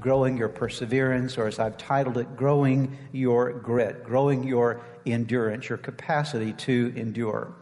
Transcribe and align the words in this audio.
growing 0.00 0.36
your 0.36 0.48
perseverance, 0.48 1.38
or 1.38 1.46
as 1.46 1.58
I've 1.58 1.76
titled 1.76 2.18
it, 2.18 2.36
growing 2.36 2.96
your 3.12 3.52
grit, 3.52 4.04
growing 4.04 4.42
your 4.42 4.80
endurance, 5.06 5.68
your 5.68 5.78
capacity 5.78 6.52
to 6.52 6.92
endure. 6.96 7.52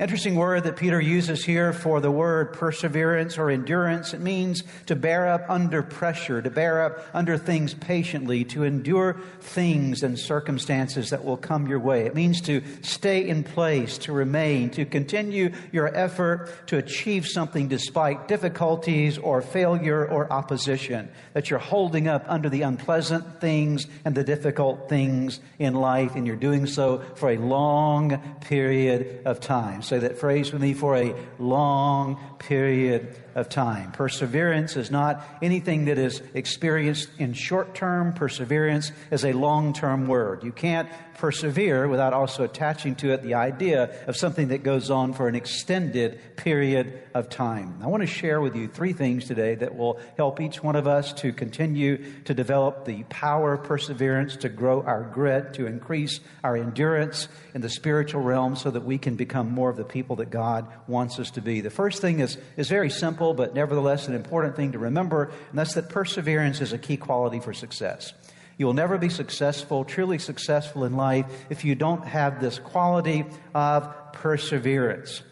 Interesting 0.00 0.34
word 0.34 0.64
that 0.64 0.76
Peter 0.76 0.98
uses 0.98 1.44
here 1.44 1.74
for 1.74 2.00
the 2.00 2.10
word 2.10 2.54
perseverance 2.54 3.36
or 3.36 3.50
endurance. 3.50 4.14
It 4.14 4.22
means 4.22 4.62
to 4.86 4.96
bear 4.96 5.28
up 5.28 5.44
under 5.50 5.82
pressure, 5.82 6.40
to 6.40 6.48
bear 6.48 6.82
up 6.86 7.04
under 7.12 7.36
things 7.36 7.74
patiently, 7.74 8.44
to 8.46 8.64
endure 8.64 9.20
things 9.40 10.02
and 10.02 10.18
circumstances 10.18 11.10
that 11.10 11.22
will 11.22 11.36
come 11.36 11.66
your 11.66 11.80
way. 11.80 12.06
It 12.06 12.14
means 12.14 12.40
to 12.42 12.62
stay 12.80 13.28
in 13.28 13.44
place, 13.44 13.98
to 13.98 14.12
remain, 14.12 14.70
to 14.70 14.86
continue 14.86 15.52
your 15.70 15.94
effort 15.94 16.48
to 16.68 16.78
achieve 16.78 17.26
something 17.26 17.68
despite 17.68 18.26
difficulties 18.26 19.18
or 19.18 19.42
failure 19.42 20.06
or 20.06 20.32
opposition. 20.32 21.10
That 21.34 21.50
you're 21.50 21.58
holding 21.58 22.08
up 22.08 22.24
under 22.26 22.48
the 22.48 22.62
unpleasant 22.62 23.38
things 23.38 23.86
and 24.06 24.14
the 24.14 24.24
difficult 24.24 24.88
things 24.88 25.40
in 25.58 25.74
life, 25.74 26.16
and 26.16 26.26
you're 26.26 26.36
doing 26.36 26.64
so 26.64 27.02
for 27.16 27.28
a 27.28 27.36
long 27.36 28.16
period 28.40 29.20
of 29.26 29.40
time 29.40 29.82
say 29.90 29.98
that 29.98 30.16
phrase 30.16 30.52
with 30.52 30.62
me 30.62 30.72
for 30.72 30.96
a 30.96 31.12
long 31.40 32.16
period 32.40 33.14
of 33.34 33.48
time. 33.48 33.92
Perseverance 33.92 34.76
is 34.76 34.90
not 34.90 35.24
anything 35.40 35.84
that 35.84 35.98
is 35.98 36.20
experienced 36.34 37.08
in 37.18 37.32
short 37.32 37.74
term. 37.74 38.12
Perseverance 38.12 38.90
is 39.10 39.24
a 39.24 39.32
long 39.32 39.72
term 39.72 40.08
word. 40.08 40.42
You 40.42 40.52
can't 40.52 40.88
persevere 41.20 41.86
without 41.86 42.14
also 42.14 42.42
attaching 42.44 42.94
to 42.96 43.12
it 43.12 43.22
the 43.22 43.34
idea 43.34 43.94
of 44.08 44.16
something 44.16 44.48
that 44.48 44.62
goes 44.62 44.90
on 44.90 45.12
for 45.12 45.28
an 45.28 45.34
extended 45.34 46.18
period 46.36 47.02
of 47.12 47.28
time. 47.28 47.78
I 47.82 47.88
want 47.88 48.02
to 48.02 48.06
share 48.06 48.40
with 48.40 48.56
you 48.56 48.66
three 48.66 48.94
things 48.94 49.26
today 49.26 49.54
that 49.56 49.76
will 49.76 50.00
help 50.16 50.40
each 50.40 50.62
one 50.62 50.76
of 50.76 50.86
us 50.86 51.12
to 51.14 51.32
continue 51.32 52.22
to 52.22 52.32
develop 52.32 52.86
the 52.86 53.02
power 53.10 53.52
of 53.52 53.64
perseverance, 53.64 54.36
to 54.36 54.48
grow 54.48 54.82
our 54.82 55.02
grit, 55.02 55.52
to 55.54 55.66
increase 55.66 56.20
our 56.42 56.56
endurance 56.56 57.28
in 57.54 57.60
the 57.60 57.68
spiritual 57.68 58.22
realm 58.22 58.56
so 58.56 58.70
that 58.70 58.84
we 58.84 58.96
can 58.96 59.16
become 59.16 59.50
more 59.50 59.68
of 59.68 59.76
the 59.76 59.84
people 59.84 60.16
that 60.16 60.30
God 60.30 60.66
wants 60.86 61.18
us 61.18 61.30
to 61.32 61.42
be. 61.42 61.60
The 61.60 61.68
first 61.68 62.00
thing 62.00 62.20
is, 62.20 62.29
is 62.56 62.68
very 62.68 62.90
simple, 62.90 63.34
but 63.34 63.54
nevertheless 63.54 64.08
an 64.08 64.14
important 64.14 64.56
thing 64.56 64.72
to 64.72 64.78
remember, 64.78 65.30
and 65.50 65.58
that's 65.58 65.74
that 65.74 65.88
perseverance 65.88 66.60
is 66.60 66.72
a 66.72 66.78
key 66.78 66.96
quality 66.96 67.40
for 67.40 67.52
success. 67.52 68.12
You 68.58 68.66
will 68.66 68.74
never 68.74 68.98
be 68.98 69.08
successful, 69.08 69.84
truly 69.84 70.18
successful 70.18 70.84
in 70.84 70.94
life, 70.94 71.26
if 71.48 71.64
you 71.64 71.74
don't 71.74 72.06
have 72.06 72.40
this 72.40 72.58
quality 72.58 73.24
of 73.54 74.12
perseverance. 74.12 75.22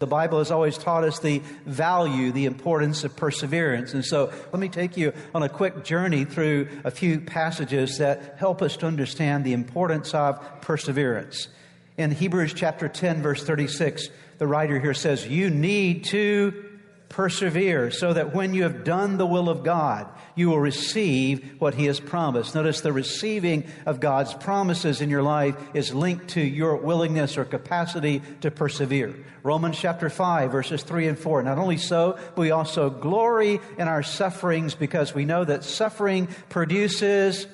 The 0.00 0.06
Bible 0.06 0.38
has 0.38 0.50
always 0.50 0.76
taught 0.76 1.04
us 1.04 1.20
the 1.20 1.38
value, 1.64 2.32
the 2.32 2.44
importance 2.44 3.04
of 3.04 3.16
perseverance. 3.16 3.94
And 3.94 4.04
so 4.04 4.30
let 4.52 4.58
me 4.58 4.68
take 4.68 4.98
you 4.98 5.14
on 5.34 5.42
a 5.42 5.48
quick 5.48 5.84
journey 5.84 6.26
through 6.26 6.68
a 6.84 6.90
few 6.90 7.20
passages 7.20 7.96
that 7.98 8.34
help 8.36 8.60
us 8.60 8.76
to 8.78 8.86
understand 8.86 9.44
the 9.44 9.54
importance 9.54 10.12
of 10.12 10.60
perseverance. 10.60 11.48
In 11.96 12.10
Hebrews 12.10 12.54
chapter 12.54 12.88
10, 12.88 13.22
verse 13.22 13.44
36, 13.44 14.08
the 14.38 14.46
writer 14.48 14.80
here 14.80 14.94
says, 14.94 15.26
You 15.26 15.48
need 15.48 16.04
to 16.06 16.64
persevere 17.08 17.92
so 17.92 18.12
that 18.12 18.34
when 18.34 18.52
you 18.52 18.64
have 18.64 18.82
done 18.82 19.16
the 19.16 19.26
will 19.26 19.48
of 19.48 19.62
God, 19.62 20.08
you 20.34 20.48
will 20.50 20.58
receive 20.58 21.60
what 21.60 21.74
He 21.74 21.84
has 21.84 22.00
promised. 22.00 22.56
Notice 22.56 22.80
the 22.80 22.92
receiving 22.92 23.70
of 23.86 24.00
God's 24.00 24.34
promises 24.34 25.00
in 25.00 25.08
your 25.08 25.22
life 25.22 25.54
is 25.72 25.94
linked 25.94 26.30
to 26.30 26.40
your 26.40 26.76
willingness 26.76 27.38
or 27.38 27.44
capacity 27.44 28.20
to 28.40 28.50
persevere. 28.50 29.14
Romans 29.44 29.78
chapter 29.78 30.10
5, 30.10 30.50
verses 30.50 30.82
3 30.82 31.06
and 31.06 31.18
4. 31.18 31.44
Not 31.44 31.58
only 31.58 31.76
so, 31.76 32.18
but 32.34 32.38
we 32.38 32.50
also 32.50 32.90
glory 32.90 33.60
in 33.78 33.86
our 33.86 34.02
sufferings 34.02 34.74
because 34.74 35.14
we 35.14 35.24
know 35.24 35.44
that 35.44 35.62
suffering 35.62 36.26
produces 36.48 37.46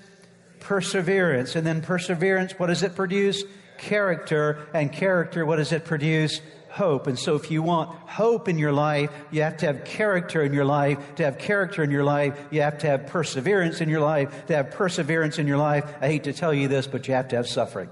perseverance. 0.60 1.56
And 1.56 1.66
then 1.66 1.82
perseverance, 1.82 2.52
what 2.52 2.68
does 2.68 2.82
it 2.82 2.96
produce? 2.96 3.44
Character. 3.80 4.68
And 4.72 4.92
character, 4.92 5.44
what 5.44 5.56
does 5.56 5.72
it 5.72 5.84
produce? 5.84 6.40
hope. 6.70 7.06
And 7.06 7.18
so 7.18 7.34
if 7.34 7.50
you 7.50 7.62
want 7.62 7.90
hope 8.08 8.48
in 8.48 8.58
your 8.58 8.72
life, 8.72 9.10
you 9.30 9.42
have 9.42 9.56
to 9.58 9.66
have 9.66 9.84
character 9.84 10.42
in 10.42 10.52
your 10.52 10.64
life. 10.64 10.98
To 11.16 11.24
have 11.24 11.38
character 11.38 11.82
in 11.82 11.90
your 11.90 12.04
life, 12.04 12.38
you 12.50 12.62
have 12.62 12.78
to 12.78 12.86
have 12.86 13.08
perseverance 13.08 13.80
in 13.80 13.88
your 13.88 14.00
life. 14.00 14.46
To 14.46 14.56
have 14.56 14.70
perseverance 14.70 15.38
in 15.38 15.46
your 15.46 15.58
life, 15.58 15.84
I 16.00 16.06
hate 16.06 16.24
to 16.24 16.32
tell 16.32 16.54
you 16.54 16.68
this, 16.68 16.86
but 16.86 17.08
you 17.08 17.14
have 17.14 17.28
to 17.28 17.36
have 17.36 17.48
suffering. 17.48 17.90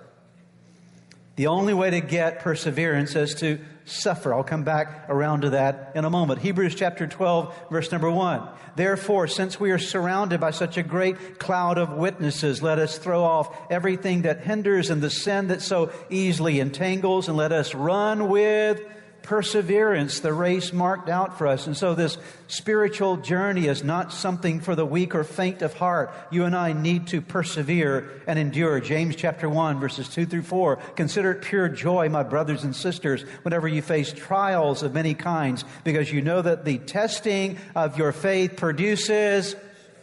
The 1.37 1.49
only 1.49 1.75
way 1.75 1.91
to 1.91 2.00
get 2.00 2.41
perseverance 2.41 3.15
is 3.15 3.34
to 3.37 3.59
suffer. 3.91 4.34
I'll 4.34 4.44
come 4.44 4.65
back 4.65 5.06
around 5.09 5.43
to 5.43 5.50
that 5.50 5.93
in 5.94 6.04
a 6.04 6.10
moment. 6.10 6.41
Hebrews 6.41 6.75
chapter 6.75 7.06
12, 7.06 7.54
verse 7.71 7.91
number 7.91 8.10
1. 8.10 8.49
Therefore, 8.76 9.26
since 9.26 9.59
we 9.59 9.71
are 9.71 9.78
surrounded 9.78 10.41
by 10.41 10.50
such 10.50 10.76
a 10.76 10.82
great 10.82 11.38
cloud 11.38 11.78
of 11.78 11.93
witnesses, 11.93 12.62
let 12.62 12.78
us 12.78 12.99
throw 12.99 13.25
off 13.25 13.56
everything 13.71 14.22
that 14.22 14.41
hinders 14.41 14.91
and 14.91 15.03
the 15.03 15.10
sin 15.10 15.49
that 15.49 15.62
so 15.62 15.91
easily 16.10 16.60
entangles, 16.60 17.28
and 17.28 17.37
let 17.37 17.53
us 17.53 17.75
run 17.75 18.28
with 18.28 18.81
perseverance, 19.28 20.21
the 20.21 20.33
race 20.33 20.72
marked 20.72 21.11
out 21.11 21.37
for 21.37 21.47
us. 21.47 21.66
And 21.66 21.77
so 21.77 21.94
this 21.94 22.16
spiritual 22.47 23.19
journey 23.19 23.66
is 23.66 23.84
not 23.84 24.11
something 24.11 24.59
for 24.59 24.75
the 24.75 24.87
weak 24.87 25.15
or 25.15 25.22
faint 25.22 25.61
of 25.61 25.75
heart. 25.75 26.11
You 26.31 26.47
and 26.47 26.56
I 26.56 26.72
need 26.72 27.09
to 27.09 27.21
persevere 27.21 28.22
and 28.27 28.38
endure. 28.38 28.81
James 28.81 29.17
chapter 29.17 29.47
1 29.47 29.81
verses 29.81 30.09
2 30.09 30.25
through 30.25 30.44
4. 30.44 30.77
Consider 30.97 31.33
it 31.33 31.43
pure 31.43 31.69
joy, 31.69 32.09
my 32.09 32.22
brothers 32.22 32.65
and 32.65 32.75
sisters, 32.75 33.21
whenever 33.43 33.69
you 33.69 33.83
face 33.83 34.15
trials 34.15 34.83
of 34.83 34.94
many 34.94 35.12
kinds, 35.12 35.62
because 35.84 36.11
you 36.11 36.22
know 36.22 36.41
that 36.41 36.65
the 36.65 36.78
testing 36.78 37.59
of 37.75 37.99
your 37.99 38.12
faith 38.12 38.56
produces 38.56 39.55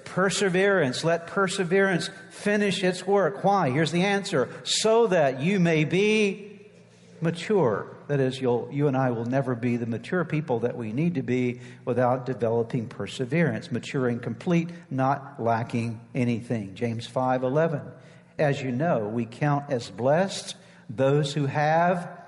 perseverance. 0.03 1.03
Let 1.03 1.25
perseverance 1.25 2.12
finish 2.30 2.84
its 2.84 3.08
work. 3.08 3.44
Why? 3.44 3.72
Here's 3.72 3.91
the 3.91 4.03
answer. 4.03 4.50
So 4.66 5.08
that 5.08 5.41
you 5.41 5.59
may 5.59 5.84
be 5.84 6.62
mature. 7.22 7.95
That 8.08 8.20
is, 8.20 8.40
you'll, 8.40 8.70
you 8.72 8.88
and 8.88 8.96
I 8.96 9.12
will 9.12 9.26
never 9.26 9.56
be 9.56 9.78
the 9.78 9.86
mature 9.86 10.24
people 10.26 10.60
that 10.60 10.78
we 10.78 10.92
need 10.92 11.16
to 11.16 11.24
be 11.24 11.60
without 11.86 12.26
developing 12.26 12.88
perseverance, 12.88 13.72
maturing 13.72 14.20
complete, 14.20 14.70
not 14.92 15.42
lacking 15.42 16.00
anything. 16.14 16.76
James 16.76 17.08
5 17.08 17.44
11. 17.44 17.82
As 18.38 18.62
you 18.62 18.72
know, 18.72 19.08
we 19.08 19.26
count 19.26 19.70
as 19.70 19.90
blessed 19.90 20.56
those 20.90 21.34
who 21.34 21.46
have 21.46 22.25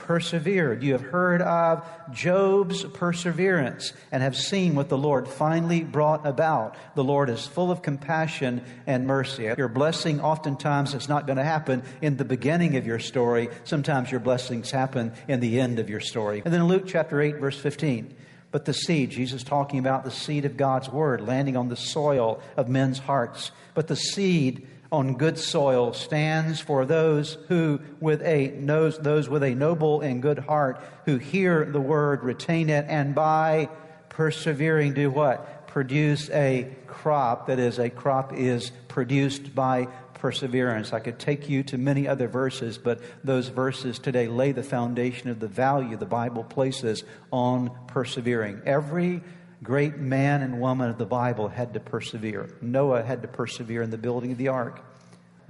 persevered. 0.00 0.82
You 0.82 0.92
have 0.92 1.02
heard 1.02 1.42
of 1.42 1.86
Job's 2.12 2.84
perseverance 2.84 3.92
and 4.10 4.22
have 4.22 4.36
seen 4.36 4.74
what 4.74 4.88
the 4.88 4.98
Lord 4.98 5.28
finally 5.28 5.84
brought 5.84 6.26
about. 6.26 6.76
The 6.94 7.04
Lord 7.04 7.30
is 7.30 7.46
full 7.46 7.70
of 7.70 7.82
compassion 7.82 8.64
and 8.86 9.06
mercy. 9.06 9.52
Your 9.56 9.68
blessing 9.68 10.20
oftentimes 10.20 10.94
is 10.94 11.08
not 11.08 11.26
going 11.26 11.38
to 11.38 11.44
happen 11.44 11.82
in 12.02 12.16
the 12.16 12.24
beginning 12.24 12.76
of 12.76 12.86
your 12.86 12.98
story. 12.98 13.48
Sometimes 13.64 14.10
your 14.10 14.20
blessings 14.20 14.70
happen 14.70 15.12
in 15.28 15.40
the 15.40 15.60
end 15.60 15.78
of 15.78 15.88
your 15.88 16.00
story. 16.00 16.42
And 16.44 16.52
then 16.52 16.64
Luke 16.64 16.84
chapter 16.86 17.20
8, 17.20 17.36
verse 17.36 17.58
15. 17.58 18.16
But 18.52 18.64
the 18.64 18.74
seed, 18.74 19.10
Jesus 19.10 19.44
talking 19.44 19.78
about 19.78 20.04
the 20.04 20.10
seed 20.10 20.44
of 20.44 20.56
God's 20.56 20.88
word 20.88 21.20
landing 21.20 21.56
on 21.56 21.68
the 21.68 21.76
soil 21.76 22.42
of 22.56 22.68
men's 22.68 22.98
hearts. 22.98 23.52
But 23.74 23.86
the 23.86 23.96
seed 23.96 24.66
on 24.92 25.14
good 25.14 25.38
soil 25.38 25.92
stands 25.92 26.60
for 26.60 26.84
those 26.84 27.38
who 27.48 27.80
with 28.00 28.22
a 28.22 28.48
knows 28.56 28.98
those 28.98 29.28
with 29.28 29.42
a 29.42 29.54
noble 29.54 30.00
and 30.00 30.20
good 30.20 30.38
heart 30.38 30.82
who 31.04 31.16
hear 31.16 31.64
the 31.64 31.80
word 31.80 32.24
retain 32.24 32.68
it 32.68 32.84
and 32.88 33.14
by 33.14 33.68
persevering 34.08 34.92
do 34.92 35.10
what 35.10 35.60
produce 35.70 36.28
a 36.30 36.68
crop 36.88 37.46
that 37.46 37.58
is, 37.58 37.78
a 37.78 37.88
crop 37.88 38.32
is 38.34 38.72
produced 38.88 39.54
by 39.54 39.86
perseverance. 40.14 40.92
I 40.92 40.98
could 40.98 41.18
take 41.18 41.48
you 41.48 41.62
to 41.64 41.78
many 41.78 42.06
other 42.06 42.28
verses, 42.28 42.76
but 42.76 43.00
those 43.24 43.48
verses 43.48 43.98
today 43.98 44.26
lay 44.26 44.52
the 44.52 44.62
foundation 44.62 45.30
of 45.30 45.40
the 45.40 45.48
value 45.48 45.96
the 45.96 46.06
Bible 46.06 46.44
places 46.44 47.04
on 47.30 47.70
persevering. 47.86 48.60
Every 48.66 49.22
great 49.62 49.98
man 49.98 50.42
and 50.42 50.60
woman 50.60 50.90
of 50.90 50.98
the 50.98 51.06
Bible 51.06 51.48
had 51.48 51.74
to 51.74 51.80
persevere. 51.80 52.48
Noah 52.60 53.02
had 53.02 53.22
to 53.22 53.28
persevere 53.28 53.82
in 53.82 53.90
the 53.90 53.98
building 53.98 54.32
of 54.32 54.38
the 54.38 54.48
ark. 54.48 54.82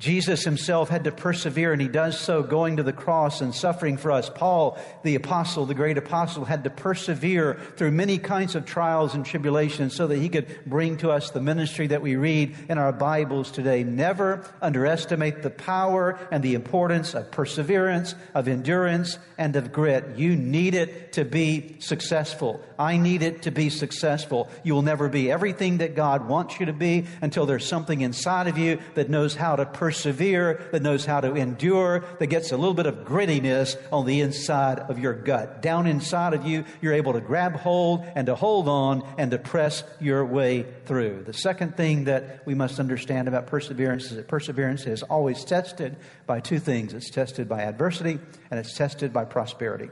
Jesus 0.01 0.45
himself 0.45 0.89
had 0.89 1.05
to 1.05 1.13
persevere, 1.13 1.75
and 1.75 1.81
he 1.81 1.87
does 1.87 2.19
so 2.19 2.43
going 2.43 2.79
to 2.79 2.83
the 2.83 2.93
cross 2.93 3.43
and 3.43 3.55
suffering 3.55 3.99
for 3.99 4.11
us. 4.11 4.31
Paul, 4.31 4.79
the 5.03 5.15
apostle, 5.15 5.67
the 5.67 5.75
great 5.75 5.99
apostle, 5.99 6.47
had 6.47 6.65
to 6.65 6.71
persevere 6.71 7.61
through 7.77 7.91
many 7.91 8.17
kinds 8.17 8.55
of 8.55 8.65
trials 8.65 9.15
and 9.15 9.27
tribulations 9.27 9.95
so 9.95 10.07
that 10.07 10.17
he 10.17 10.31
could 10.31 10.59
bring 10.65 10.97
to 10.97 11.11
us 11.11 11.31
the 11.31 11.43
ministry 11.43 11.87
that 11.89 12.01
we 12.01 12.17
read 12.17 12.57
in 12.71 12.79
our 12.79 12.93
Bibles 12.93 13.51
today. 13.51 13.85
Never 13.85 14.43
underestimate 14.63 15.43
the 15.43 15.51
power 15.51 16.19
and 16.33 16.43
the 16.43 16.55
importance 16.55 17.13
of 17.13 17.31
perseverance, 17.31 18.15
of 18.33 18.49
endurance, 18.49 19.19
and 19.37 19.55
of 19.55 19.71
grit. 19.71 20.17
You 20.17 20.35
need 20.35 20.73
it 20.73 21.13
to 21.13 21.27
be 21.27 21.77
successful. 21.81 22.65
I 22.79 22.97
need 22.97 23.21
it 23.21 23.43
to 23.43 23.51
be 23.51 23.69
successful. 23.69 24.49
You 24.65 24.73
will 24.73 24.81
never 24.81 25.11
be 25.11 25.31
everything 25.31 25.79
that 25.79 25.95
God 25.95 26.27
wants 26.27 26.59
you 26.59 26.65
to 26.67 26.73
be 26.73 27.05
until 27.21 27.45
there's 27.45 27.67
something 27.67 28.01
inside 28.01 28.47
of 28.47 28.57
you 28.57 28.79
that 28.95 29.11
knows 29.11 29.35
how 29.35 29.57
to 29.57 29.67
persevere 29.67 29.90
persevere, 29.91 30.69
that 30.71 30.83
knows 30.83 31.05
how 31.05 31.21
to 31.21 31.35
endure, 31.35 32.05
that 32.21 32.29
gets 32.29 32.53
a 32.53 32.57
little 32.57 32.75
bit 32.75 32.87
of 32.87 32.99
grittiness 32.99 33.77
on 33.91 34.07
the 34.07 34.21
inside 34.21 34.79
of 34.79 35.01
your 35.01 35.13
gut. 35.13 35.61
Down 35.63 35.89
inside 35.89 36.33
of 36.33 36.47
you, 36.47 36.65
you're 36.81 36.93
able 36.93 37.15
to 37.15 37.21
grab 37.21 37.57
hold 37.57 38.07
and 38.15 38.27
to 38.27 38.37
hold 38.37 38.69
on 38.69 39.03
and 39.19 39.33
to 39.33 39.39
press 39.39 39.83
your 39.99 40.25
way 40.25 40.65
through. 40.85 41.25
The 41.25 41.33
second 41.33 41.77
thing 41.77 42.05
that 42.05 42.47
we 42.47 42.55
must 42.55 42.79
understand 42.79 43.27
about 43.27 43.49
perseverance 43.49 44.05
is 44.05 44.17
that 44.17 44.29
perseverance 44.29 44.87
is 44.87 45.03
always 45.03 45.45
tested 45.45 45.97
by 46.25 46.39
two 46.39 46.61
things 46.61 46.95
it's 46.95 47.11
tested 47.11 47.49
by 47.49 47.63
adversity 47.63 48.21
and 48.49 48.61
it's 48.61 48.77
tested 48.77 49.13
by 49.13 49.25
prosperity. 49.25 49.91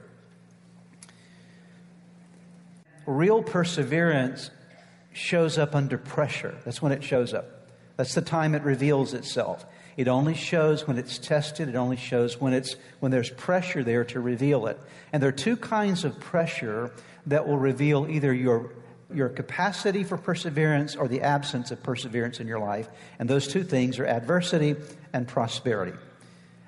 Real 3.05 3.43
perseverance 3.43 4.50
shows 5.12 5.59
up 5.59 5.75
under 5.75 5.99
pressure. 5.99 6.56
That's 6.65 6.81
when 6.81 6.93
it 6.93 7.03
shows 7.03 7.35
up. 7.35 7.59
That's 7.97 8.15
the 8.15 8.23
time 8.23 8.55
it 8.55 8.62
reveals 8.62 9.12
itself. 9.12 9.67
It 9.99 10.06
only 10.06 10.35
shows 10.35 10.87
when 10.87 10.97
it's 10.97 11.19
tested. 11.19 11.69
It 11.69 11.75
only 11.75 11.97
shows 11.97 12.41
when 12.41 12.53
it's 12.53 12.77
when 13.00 13.11
there's 13.11 13.31
pressure 13.31 13.83
there 13.83 14.05
to 14.05 14.21
reveal 14.21 14.69
it. 14.69 14.79
And 15.12 15.21
there 15.21 15.29
are 15.29 15.33
two 15.33 15.56
kinds 15.56 16.05
of 16.05 16.21
pressure 16.21 16.93
that 17.27 17.49
will 17.49 17.59
reveal 17.59 18.06
either 18.09 18.33
your 18.33 18.71
your 19.12 19.29
capacity 19.29 20.05
for 20.05 20.17
perseverance 20.17 20.95
or 20.95 21.09
the 21.09 21.23
absence 21.23 21.73
of 21.73 21.83
perseverance 21.83 22.39
in 22.39 22.47
your 22.47 22.61
life. 22.61 22.89
And 23.19 23.29
those 23.29 23.49
two 23.49 23.65
things 23.65 23.99
are 23.99 24.06
adversity 24.06 24.77
and 25.12 25.27
prosperity. 25.27 25.99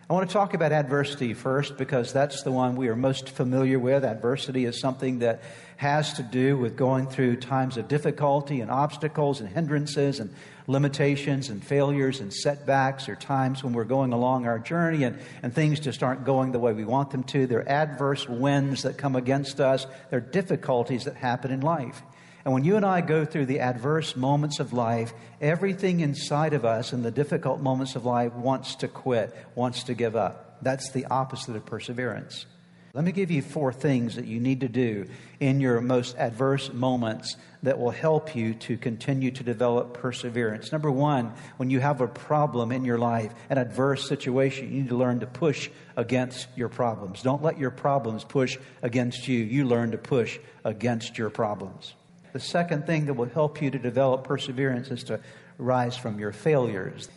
I 0.08 0.12
want 0.12 0.28
to 0.28 0.32
talk 0.32 0.54
about 0.54 0.72
adversity 0.72 1.34
first 1.34 1.76
because 1.76 2.12
that's 2.12 2.42
the 2.42 2.50
one 2.50 2.74
we 2.74 2.88
are 2.88 2.96
most 2.96 3.28
familiar 3.28 3.78
with. 3.78 4.02
Adversity 4.02 4.64
is 4.64 4.80
something 4.80 5.20
that 5.20 5.40
has 5.76 6.14
to 6.14 6.24
do 6.24 6.56
with 6.56 6.76
going 6.76 7.06
through 7.06 7.36
times 7.36 7.76
of 7.76 7.86
difficulty 7.86 8.60
and 8.60 8.72
obstacles 8.72 9.38
and 9.38 9.48
hindrances 9.48 10.18
and 10.18 10.34
limitations 10.70 11.48
and 11.48 11.64
failures 11.64 12.20
and 12.20 12.32
setbacks 12.32 13.08
or 13.08 13.16
times 13.16 13.64
when 13.64 13.72
we're 13.72 13.84
going 13.84 14.12
along 14.12 14.46
our 14.46 14.58
journey 14.58 15.02
and, 15.02 15.18
and 15.42 15.52
things 15.52 15.80
just 15.80 16.02
aren't 16.02 16.24
going 16.24 16.52
the 16.52 16.58
way 16.58 16.72
we 16.72 16.84
want 16.84 17.10
them 17.10 17.24
to. 17.24 17.46
They're 17.46 17.68
adverse 17.68 18.28
winds 18.28 18.82
that 18.84 18.96
come 18.96 19.16
against 19.16 19.60
us. 19.60 19.86
They're 20.10 20.20
difficulties 20.20 21.04
that 21.04 21.16
happen 21.16 21.50
in 21.50 21.60
life. 21.60 22.02
And 22.44 22.54
when 22.54 22.64
you 22.64 22.76
and 22.76 22.86
I 22.86 23.00
go 23.00 23.24
through 23.24 23.46
the 23.46 23.60
adverse 23.60 24.16
moments 24.16 24.60
of 24.60 24.72
life, 24.72 25.12
everything 25.40 26.00
inside 26.00 26.54
of 26.54 26.64
us 26.64 26.92
in 26.92 27.02
the 27.02 27.10
difficult 27.10 27.60
moments 27.60 27.96
of 27.96 28.06
life 28.06 28.32
wants 28.32 28.76
to 28.76 28.88
quit, 28.88 29.36
wants 29.54 29.82
to 29.84 29.94
give 29.94 30.16
up. 30.16 30.62
That's 30.62 30.90
the 30.92 31.06
opposite 31.06 31.56
of 31.56 31.66
perseverance. 31.66 32.46
Let 32.92 33.04
me 33.04 33.12
give 33.12 33.30
you 33.30 33.40
four 33.40 33.72
things 33.72 34.16
that 34.16 34.26
you 34.26 34.40
need 34.40 34.60
to 34.60 34.68
do 34.68 35.06
in 35.38 35.60
your 35.60 35.80
most 35.80 36.16
adverse 36.16 36.72
moments 36.72 37.36
that 37.62 37.78
will 37.78 37.92
help 37.92 38.34
you 38.34 38.54
to 38.54 38.76
continue 38.76 39.30
to 39.30 39.44
develop 39.44 39.94
perseverance. 39.94 40.72
Number 40.72 40.90
one, 40.90 41.32
when 41.56 41.70
you 41.70 41.78
have 41.78 42.00
a 42.00 42.08
problem 42.08 42.72
in 42.72 42.84
your 42.84 42.98
life, 42.98 43.32
an 43.48 43.58
adverse 43.58 44.08
situation, 44.08 44.72
you 44.72 44.80
need 44.80 44.88
to 44.88 44.96
learn 44.96 45.20
to 45.20 45.26
push 45.28 45.70
against 45.96 46.48
your 46.56 46.68
problems. 46.68 47.22
Don't 47.22 47.44
let 47.44 47.58
your 47.58 47.70
problems 47.70 48.24
push 48.24 48.58
against 48.82 49.28
you. 49.28 49.38
You 49.38 49.66
learn 49.66 49.92
to 49.92 49.98
push 49.98 50.40
against 50.64 51.16
your 51.16 51.30
problems. 51.30 51.94
The 52.32 52.40
second 52.40 52.86
thing 52.86 53.06
that 53.06 53.14
will 53.14 53.28
help 53.28 53.62
you 53.62 53.70
to 53.70 53.78
develop 53.78 54.24
perseverance 54.24 54.90
is 54.90 55.04
to 55.04 55.20
rise 55.58 55.96
from 55.96 56.18
your 56.18 56.32
failures. 56.32 57.08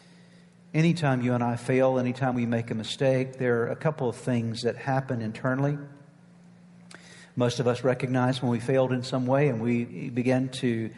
Anytime 0.74 1.22
you 1.22 1.36
and 1.36 1.44
I 1.44 1.56
fail, 1.56 2.00
anytime 2.00 2.34
we 2.34 2.48
make 2.48 2.72
a 2.72 2.74
mistake, 2.74 3.38
there 3.38 3.62
are 3.62 3.68
a 3.68 3.76
couple 3.76 4.10
of 4.10 4.16
things 4.16 4.64
that 4.64 4.76
happen 4.76 5.22
internally. 5.22 5.78
Most 7.36 7.60
of 7.60 7.68
us 7.68 7.84
recognize 7.84 8.42
when 8.42 8.50
we 8.50 8.60
failed 8.60 8.92
in 8.92 9.04
some 9.04 9.28
way 9.28 9.50
and 9.50 9.62
we 9.62 10.10
begin 10.10 10.50
to, 10.50 10.90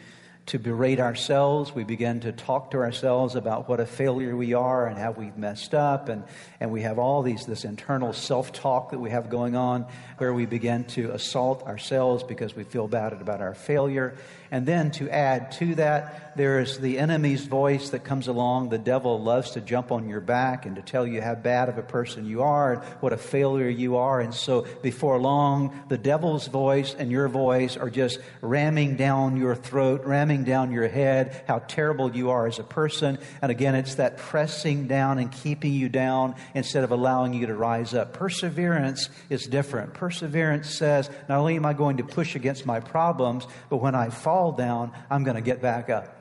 to 0.46 0.60
berate 0.60 1.00
ourselves. 1.00 1.74
We 1.74 1.82
begin 1.82 2.20
to 2.20 2.30
talk 2.30 2.70
to 2.70 2.78
ourselves 2.78 3.34
about 3.34 3.68
what 3.68 3.80
a 3.80 3.86
failure 3.86 4.36
we 4.36 4.54
are 4.54 4.86
and 4.86 4.96
how 4.96 5.10
we've 5.10 5.36
messed 5.36 5.74
up. 5.74 6.08
And, 6.08 6.22
and 6.60 6.70
we 6.70 6.82
have 6.82 6.98
all 6.98 7.22
these, 7.22 7.46
this 7.46 7.64
internal 7.64 8.12
self 8.12 8.52
talk 8.52 8.90
that 8.90 9.00
we 9.00 9.10
have 9.10 9.28
going 9.28 9.56
on 9.56 9.86
where 10.18 10.32
we 10.32 10.46
begin 10.46 10.84
to 10.84 11.10
assault 11.10 11.64
ourselves 11.64 12.22
because 12.22 12.54
we 12.54 12.62
feel 12.62 12.86
bad 12.86 13.12
about 13.12 13.40
our 13.40 13.54
failure. 13.54 14.14
And 14.50 14.64
then 14.64 14.92
to 14.92 15.10
add 15.10 15.52
to 15.52 15.74
that, 15.74 16.36
there 16.36 16.60
is 16.60 16.78
the 16.78 16.98
enemy's 16.98 17.44
voice 17.46 17.90
that 17.90 18.04
comes 18.04 18.28
along. 18.28 18.68
The 18.68 18.78
devil 18.78 19.20
loves 19.20 19.52
to 19.52 19.60
jump 19.60 19.90
on 19.90 20.08
your 20.08 20.20
back 20.20 20.66
and 20.66 20.76
to 20.76 20.82
tell 20.82 21.06
you 21.06 21.20
how 21.20 21.34
bad 21.34 21.68
of 21.68 21.78
a 21.78 21.82
person 21.82 22.26
you 22.26 22.42
are 22.42 22.74
and 22.74 22.82
what 23.00 23.12
a 23.12 23.16
failure 23.16 23.68
you 23.68 23.96
are. 23.96 24.20
And 24.20 24.34
so 24.34 24.66
before 24.82 25.18
long, 25.18 25.84
the 25.88 25.98
devil's 25.98 26.46
voice 26.46 26.94
and 26.94 27.10
your 27.10 27.28
voice 27.28 27.76
are 27.76 27.90
just 27.90 28.20
ramming 28.40 28.96
down 28.96 29.36
your 29.36 29.56
throat, 29.56 30.04
ramming 30.04 30.35
down 30.44 30.72
your 30.72 30.88
head, 30.88 31.44
how 31.46 31.60
terrible 31.60 32.16
you 32.16 32.30
are 32.30 32.46
as 32.46 32.58
a 32.58 32.64
person. 32.64 33.18
And 33.42 33.50
again, 33.50 33.74
it's 33.74 33.96
that 33.96 34.18
pressing 34.18 34.88
down 34.88 35.18
and 35.18 35.30
keeping 35.30 35.72
you 35.72 35.88
down 35.88 36.34
instead 36.54 36.82
of 36.82 36.90
allowing 36.90 37.34
you 37.34 37.46
to 37.46 37.54
rise 37.54 37.94
up. 37.94 38.12
Perseverance 38.12 39.08
is 39.30 39.46
different. 39.46 39.94
Perseverance 39.94 40.74
says, 40.74 41.10
not 41.28 41.38
only 41.38 41.56
am 41.56 41.66
I 41.66 41.72
going 41.72 41.98
to 41.98 42.04
push 42.04 42.34
against 42.34 42.66
my 42.66 42.80
problems, 42.80 43.46
but 43.68 43.76
when 43.78 43.94
I 43.94 44.10
fall, 44.10 44.46
down, 44.52 44.92
I'm 45.10 45.24
going 45.24 45.36
to 45.36 45.42
get 45.42 45.62
back 45.62 45.90
up. 45.90 46.12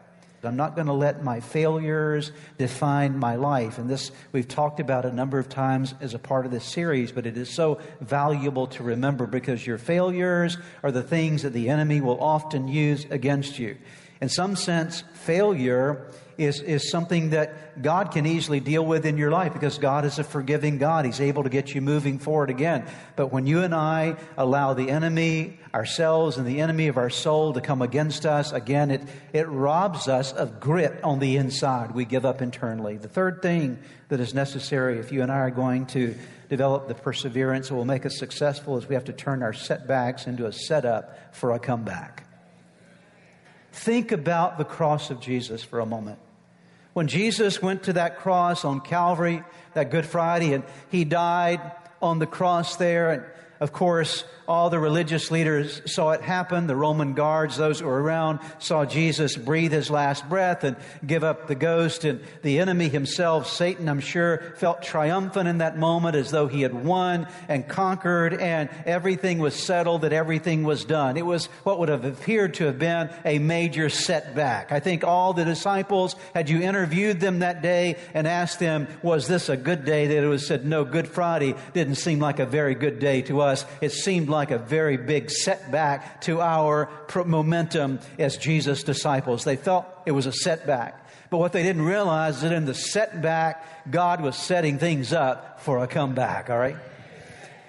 I'm 0.44 0.58
not 0.58 0.76
going 0.76 0.88
to 0.88 0.94
let 0.94 1.24
my 1.24 1.40
failures 1.40 2.32
define 2.60 3.18
my 3.18 3.36
life. 3.36 3.80
And 3.80 3.90
this 3.90 4.12
we've 4.32 4.48
talked 4.48 4.80
about 4.80 5.04
a 5.04 5.12
number 5.12 5.40
of 5.40 5.50
times 5.50 5.96
as 6.02 6.14
a 6.14 6.20
part 6.20 6.46
of 6.46 6.52
this 6.52 6.64
series, 6.64 7.12
but 7.12 7.26
it 7.26 7.36
is 7.36 7.50
so 7.50 7.80
valuable 8.00 8.68
to 8.68 8.84
remember 8.84 9.26
because 9.26 9.66
your 9.66 9.80
failures 9.80 10.58
are 10.84 10.92
the 10.92 11.02
things 11.02 11.42
that 11.42 11.54
the 11.54 11.70
enemy 11.70 12.00
will 12.00 12.22
often 12.22 12.68
use 12.68 13.06
against 13.10 13.58
you. 13.58 13.76
In 14.22 14.30
some 14.30 14.56
sense, 14.56 15.04
failure 15.14 16.08
is, 16.38 16.62
is 16.62 16.90
something 16.90 17.32
that 17.32 17.82
God 17.82 18.12
can 18.12 18.26
easily 18.26 18.60
deal 18.60 18.86
with 18.86 19.06
in 19.06 19.18
your 19.18 19.32
life 19.32 19.54
because 19.54 19.78
God 19.78 20.06
is 20.06 20.20
a 20.20 20.24
forgiving 20.24 20.78
God. 20.78 21.06
He's 21.06 21.22
able 21.22 21.44
to 21.44 21.50
get 21.50 21.74
you 21.74 21.82
moving 21.82 22.20
forward 22.20 22.50
again. 22.50 22.86
But 23.16 23.32
when 23.32 23.46
you 23.46 23.64
and 23.64 23.74
I 23.74 24.18
allow 24.38 24.74
the 24.74 24.90
enemy, 24.90 25.60
ourselves, 25.74 26.38
and 26.38 26.46
the 26.46 26.62
enemy 26.62 26.88
of 26.88 26.98
our 26.98 27.10
soul 27.10 27.54
to 27.54 27.62
come 27.62 27.82
against 27.82 28.26
us, 28.26 28.52
again, 28.52 28.92
it, 28.92 29.02
it 29.34 29.48
robs 29.48 30.08
us 30.08 30.34
of 30.34 30.60
grit 30.60 31.04
on 31.04 31.20
the 31.20 31.38
inside. 31.38 31.92
We 31.92 32.06
give 32.06 32.26
up 32.26 32.42
internally. 32.42 32.98
The 32.98 33.10
third 33.10 33.42
thing 33.42 33.80
that 34.10 34.20
is 34.20 34.34
necessary 34.34 35.00
if 35.00 35.12
you 35.12 35.22
and 35.22 35.32
I 35.32 35.40
are 35.40 35.52
going 35.52 35.86
to 35.88 36.16
develop 36.50 36.88
the 36.88 36.96
perseverance 36.96 37.70
that 37.70 37.76
will 37.76 37.86
make 37.86 38.06
us 38.06 38.18
successful 38.18 38.78
is 38.78 38.88
we 38.88 38.96
have 38.96 39.06
to 39.06 39.14
turn 39.14 39.42
our 39.42 39.54
setbacks 39.54 40.28
into 40.28 40.46
a 40.46 40.54
setup 40.54 41.36
for 41.36 41.52
a 41.52 41.60
comeback. 41.60 42.25
Think 43.76 44.14
about 44.14 44.58
the 44.58 44.64
cross 44.64 45.12
of 45.12 45.20
Jesus 45.20 45.62
for 45.62 45.82
a 45.82 45.86
moment. 45.86 46.18
When 46.94 47.08
Jesus 47.08 47.62
went 47.62 47.84
to 47.84 47.94
that 47.94 48.20
cross 48.20 48.64
on 48.64 48.80
Calvary, 48.80 49.44
that 49.74 49.92
Good 49.92 50.06
Friday, 50.06 50.54
and 50.54 50.64
he 50.90 51.04
died 51.04 51.60
on 52.02 52.20
the 52.20 52.26
cross 52.26 52.78
there, 52.78 53.10
and 53.12 53.24
of 53.60 53.74
course, 53.74 54.24
all 54.48 54.70
the 54.70 54.80
religious 54.80 55.32
leaders 55.32 55.82
saw 55.86 56.12
it 56.12 56.22
happen. 56.22 56.68
The 56.68 56.76
Roman 56.76 57.14
guards, 57.14 57.58
those 57.58 57.80
who 57.80 57.88
were 57.88 58.02
around, 58.02 58.40
saw 58.60 58.86
Jesus 58.86 59.36
breathe 59.36 59.72
his 59.72 59.90
last 59.90 60.28
breath 60.30 60.64
and 60.64 60.76
give 61.06 61.24
up 61.24 61.48
the 61.48 61.56
ghost. 61.56 62.04
And 62.04 62.22
the 62.42 62.60
enemy 62.60 62.90
himself, 62.90 63.50
Satan, 63.50 63.90
I'm 63.90 64.00
sure, 64.00 64.54
felt 64.58 64.82
triumphant 64.82 65.48
in 65.48 65.60
that 65.60 65.78
moment 65.78 66.16
as 66.16 66.32
though 66.32 66.48
he 66.48 66.62
had 66.62 66.74
won 66.74 67.28
and 67.48 67.68
conquered 67.68 68.34
and 68.34 68.70
everything 68.86 69.40
was 69.40 69.56
settled, 69.56 70.02
that 70.02 70.14
everything 70.14 70.64
was 70.64 70.86
done. 70.86 71.18
It 71.18 71.26
was 71.26 71.48
what 71.64 71.80
would 71.80 71.90
have 71.90 72.06
appeared 72.06 72.56
to 72.56 72.66
have 72.66 72.78
been 72.78 73.10
a 73.24 73.40
major 73.40 73.90
setback. 73.90 74.72
I 74.72 74.80
think 74.80 75.04
all 75.04 75.34
the 75.34 75.46
disciples, 75.46 76.16
had 76.34 76.50
you 76.50 76.62
interviewed 76.62 77.20
them 77.20 77.40
that 77.40 77.62
day 77.62 77.98
and 78.14 78.28
asked 78.28 78.60
them, 78.60 78.88
was 79.02 79.28
this 79.28 79.50
a 79.50 79.58
good 79.58 79.86
day? 79.86 80.08
They 80.08 80.22
would 80.22 80.32
have 80.32 80.42
said, 80.42 80.66
no, 80.66 80.86
Good 80.86 81.08
Friday 81.08 81.56
didn't 81.74 81.96
seem 81.96 82.20
like 82.20 82.40
a 82.40 82.46
very 82.46 82.76
good 82.76 83.00
day 83.00 83.22
to 83.24 83.42
us, 83.42 83.66
it 83.82 83.92
seemed 83.92 84.30
like 84.30 84.35
a 84.52 84.58
very 84.58 84.98
big 84.98 85.30
setback 85.30 86.22
to 86.22 86.42
our 86.42 86.90
momentum 87.26 88.00
as 88.20 88.38
Jesus' 88.38 88.84
disciples. 88.84 89.44
They 89.44 89.56
felt 89.56 89.86
it 90.06 90.12
was 90.12 90.26
a 90.26 90.32
setback. 90.32 91.02
But 91.30 91.38
what 91.40 91.54
they 91.54 91.64
didn't 91.64 91.84
realize 91.84 92.38
is 92.38 92.42
that 92.44 92.52
in 92.52 92.66
the 92.66 92.74
setback, 92.74 93.90
God 93.92 94.22
was 94.22 94.36
setting 94.36 94.78
things 94.78 95.12
up 95.12 95.62
for 95.62 95.84
a 95.84 95.88
comeback, 95.88 96.50
all 96.50 96.58
right? 96.58 96.78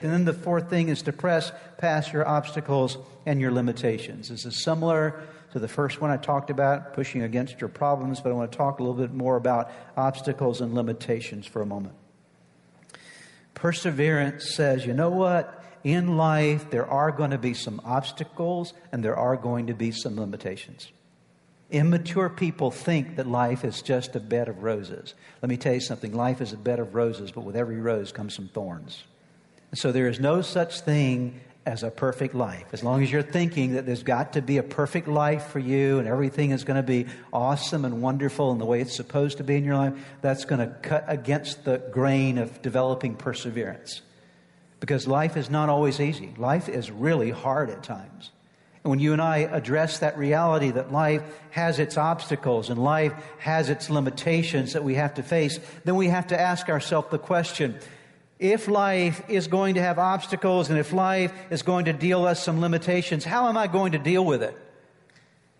And 0.00 0.12
then 0.12 0.24
the 0.24 0.34
fourth 0.34 0.68
thing 0.68 0.88
is 0.88 1.02
to 1.02 1.12
press 1.12 1.50
past 1.78 2.12
your 2.12 2.26
obstacles 2.28 2.98
and 3.24 3.40
your 3.40 3.50
limitations. 3.50 4.28
This 4.28 4.44
is 4.44 4.62
similar 4.62 5.22
to 5.52 5.58
the 5.58 5.68
first 5.68 6.00
one 6.00 6.10
I 6.10 6.18
talked 6.18 6.50
about, 6.50 6.92
pushing 6.92 7.22
against 7.22 7.60
your 7.60 7.68
problems, 7.68 8.20
but 8.20 8.30
I 8.30 8.34
want 8.34 8.52
to 8.52 8.58
talk 8.58 8.78
a 8.78 8.82
little 8.82 9.00
bit 9.00 9.14
more 9.14 9.36
about 9.36 9.70
obstacles 9.96 10.60
and 10.60 10.74
limitations 10.74 11.46
for 11.46 11.62
a 11.62 11.66
moment. 11.66 11.94
Perseverance 13.54 14.54
says, 14.54 14.84
you 14.84 14.92
know 14.92 15.08
what? 15.08 15.64
In 15.84 16.16
life, 16.16 16.70
there 16.70 16.86
are 16.86 17.12
going 17.12 17.30
to 17.30 17.38
be 17.38 17.54
some 17.54 17.80
obstacles 17.84 18.72
and 18.92 19.04
there 19.04 19.16
are 19.16 19.36
going 19.36 19.68
to 19.68 19.74
be 19.74 19.90
some 19.90 20.18
limitations. 20.18 20.90
Immature 21.70 22.28
people 22.28 22.70
think 22.70 23.16
that 23.16 23.26
life 23.26 23.64
is 23.64 23.82
just 23.82 24.14
a 24.14 24.20
bed 24.20 24.48
of 24.48 24.62
roses. 24.62 25.14
Let 25.42 25.48
me 25.48 25.56
tell 25.56 25.74
you 25.74 25.80
something 25.80 26.14
life 26.14 26.40
is 26.40 26.52
a 26.52 26.56
bed 26.56 26.78
of 26.78 26.94
roses, 26.94 27.32
but 27.32 27.42
with 27.42 27.56
every 27.56 27.80
rose 27.80 28.12
comes 28.12 28.34
some 28.34 28.48
thorns. 28.48 29.02
And 29.70 29.78
So 29.78 29.90
there 29.90 30.06
is 30.06 30.20
no 30.20 30.42
such 30.42 30.80
thing 30.80 31.40
as 31.66 31.82
a 31.82 31.90
perfect 31.90 32.34
life. 32.34 32.66
As 32.72 32.84
long 32.84 33.02
as 33.02 33.10
you're 33.10 33.22
thinking 33.22 33.72
that 33.72 33.84
there's 33.84 34.04
got 34.04 34.34
to 34.34 34.42
be 34.42 34.58
a 34.58 34.62
perfect 34.62 35.08
life 35.08 35.46
for 35.46 35.58
you 35.58 35.98
and 35.98 36.06
everything 36.06 36.52
is 36.52 36.62
going 36.62 36.76
to 36.76 36.82
be 36.84 37.06
awesome 37.32 37.84
and 37.84 38.00
wonderful 38.00 38.52
in 38.52 38.58
the 38.58 38.64
way 38.64 38.80
it's 38.80 38.94
supposed 38.94 39.38
to 39.38 39.44
be 39.44 39.56
in 39.56 39.64
your 39.64 39.74
life, 39.74 39.94
that's 40.22 40.44
going 40.44 40.60
to 40.60 40.72
cut 40.82 41.04
against 41.08 41.64
the 41.64 41.78
grain 41.90 42.38
of 42.38 42.62
developing 42.62 43.16
perseverance. 43.16 44.00
Because 44.80 45.06
life 45.06 45.36
is 45.36 45.48
not 45.48 45.68
always 45.68 46.00
easy. 46.00 46.34
Life 46.36 46.68
is 46.68 46.90
really 46.90 47.30
hard 47.30 47.70
at 47.70 47.82
times. 47.82 48.30
And 48.84 48.90
when 48.90 49.00
you 49.00 49.12
and 49.12 49.20
I 49.20 49.38
address 49.38 49.98
that 49.98 50.16
reality 50.16 50.70
that 50.70 50.92
life 50.92 51.22
has 51.50 51.80
its 51.80 51.96
obstacles 51.96 52.70
and 52.70 52.80
life 52.82 53.12
has 53.38 53.68
its 53.68 53.90
limitations 53.90 54.74
that 54.74 54.84
we 54.84 54.94
have 54.94 55.14
to 55.14 55.24
face, 55.24 55.58
then 55.84 55.96
we 55.96 56.08
have 56.08 56.28
to 56.28 56.40
ask 56.40 56.68
ourselves 56.68 57.08
the 57.10 57.18
question, 57.18 57.78
if 58.38 58.68
life 58.68 59.22
is 59.28 59.48
going 59.48 59.74
to 59.74 59.82
have 59.82 59.98
obstacles 59.98 60.70
and 60.70 60.78
if 60.78 60.92
life 60.92 61.32
is 61.50 61.62
going 61.62 61.86
to 61.86 61.92
deal 61.92 62.26
us 62.26 62.42
some 62.42 62.60
limitations, 62.60 63.24
how 63.24 63.48
am 63.48 63.56
I 63.56 63.66
going 63.66 63.92
to 63.92 63.98
deal 63.98 64.24
with 64.24 64.42
it? 64.42 64.56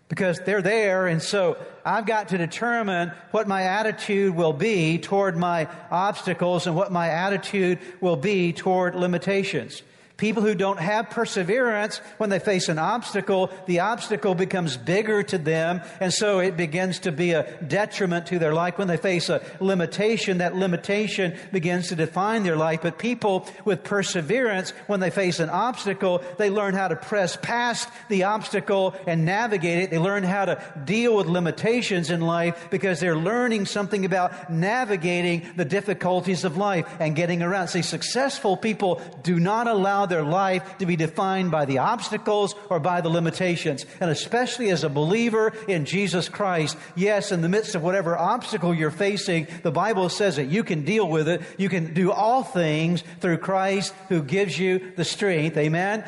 Because 0.09 0.39
they're 0.39 0.61
there, 0.61 1.07
and 1.07 1.21
so 1.21 1.57
I've 1.83 2.05
got 2.05 2.29
to 2.29 2.37
determine 2.37 3.11
what 3.31 3.47
my 3.47 3.63
attitude 3.63 4.33
will 4.35 4.53
be 4.53 4.99
toward 4.99 5.35
my 5.35 5.67
obstacles 5.91 6.65
and 6.65 6.75
what 6.75 6.91
my 6.91 7.09
attitude 7.09 7.79
will 7.99 8.15
be 8.15 8.53
toward 8.53 8.95
limitations. 8.95 9.81
People 10.17 10.41
who 10.41 10.55
don't 10.55 10.79
have 10.79 11.11
perseverance, 11.11 11.97
when 12.17 12.31
they 12.31 12.39
face 12.39 12.69
an 12.69 12.79
obstacle, 12.79 13.51
the 13.67 13.81
obstacle 13.81 14.33
becomes 14.33 14.75
bigger 14.75 15.21
to 15.21 15.37
them, 15.37 15.81
and 15.99 16.11
so 16.11 16.39
it 16.39 16.57
begins 16.57 16.97
to 17.01 17.11
be 17.11 17.33
a 17.33 17.43
detriment 17.61 18.25
to 18.27 18.39
their 18.39 18.53
life. 18.53 18.79
When 18.79 18.87
they 18.87 18.97
face 18.97 19.29
a 19.29 19.43
limitation, 19.59 20.39
that 20.39 20.55
limitation 20.55 21.37
begins 21.51 21.89
to 21.89 21.95
define 21.95 22.41
their 22.41 22.55
life. 22.55 22.81
But 22.81 22.97
people 22.97 23.47
with 23.63 23.83
perseverance, 23.83 24.71
when 24.87 25.01
they 25.01 25.11
face 25.11 25.39
an 25.39 25.51
obstacle, 25.51 26.23
they 26.39 26.49
learn 26.49 26.73
how 26.73 26.87
to 26.87 26.95
press 26.95 27.37
past 27.39 27.87
the 28.09 28.23
obstacle 28.23 28.95
and 29.05 29.23
navigate 29.23 29.83
it. 29.83 29.91
They 29.91 29.99
learn 29.99 30.23
how 30.23 30.45
to 30.45 30.73
deal 30.83 31.15
with 31.15 31.27
limitations 31.27 32.09
in 32.09 32.21
life 32.21 32.69
because 32.71 32.99
they're 32.99 33.15
learning 33.15 33.67
something 33.67 34.03
about 34.03 34.51
navigating 34.51 35.47
the 35.55 35.65
difficulties 35.65 36.43
of 36.43 36.57
life 36.57 36.87
and 36.99 37.15
getting 37.15 37.43
around. 37.43 37.67
See, 37.67 37.83
successful 37.83 38.57
people 38.57 38.99
do 39.21 39.39
not 39.39 39.67
allow 39.67 40.06
their 40.09 40.23
life 40.23 40.77
to 40.79 40.85
be 40.85 40.95
defined 40.95 41.51
by 41.51 41.65
the 41.65 41.79
obstacles 41.79 42.55
or 42.69 42.79
by 42.79 43.01
the 43.01 43.09
limitations. 43.09 43.85
And 43.99 44.09
especially 44.09 44.69
as 44.69 44.83
a 44.83 44.89
believer 44.89 45.53
in 45.67 45.85
Jesus 45.85 46.29
Christ, 46.29 46.77
yes, 46.95 47.31
in 47.31 47.41
the 47.41 47.49
midst 47.49 47.75
of 47.75 47.83
whatever 47.83 48.17
obstacle 48.17 48.73
you're 48.73 48.91
facing, 48.91 49.47
the 49.63 49.71
Bible 49.71 50.09
says 50.09 50.35
that 50.37 50.45
you 50.45 50.63
can 50.63 50.85
deal 50.85 51.07
with 51.07 51.27
it. 51.27 51.41
You 51.57 51.69
can 51.69 51.93
do 51.93 52.11
all 52.11 52.43
things 52.43 53.03
through 53.19 53.37
Christ 53.37 53.93
who 54.09 54.23
gives 54.23 54.57
you 54.57 54.93
the 54.95 55.05
strength. 55.05 55.57
Amen 55.57 56.03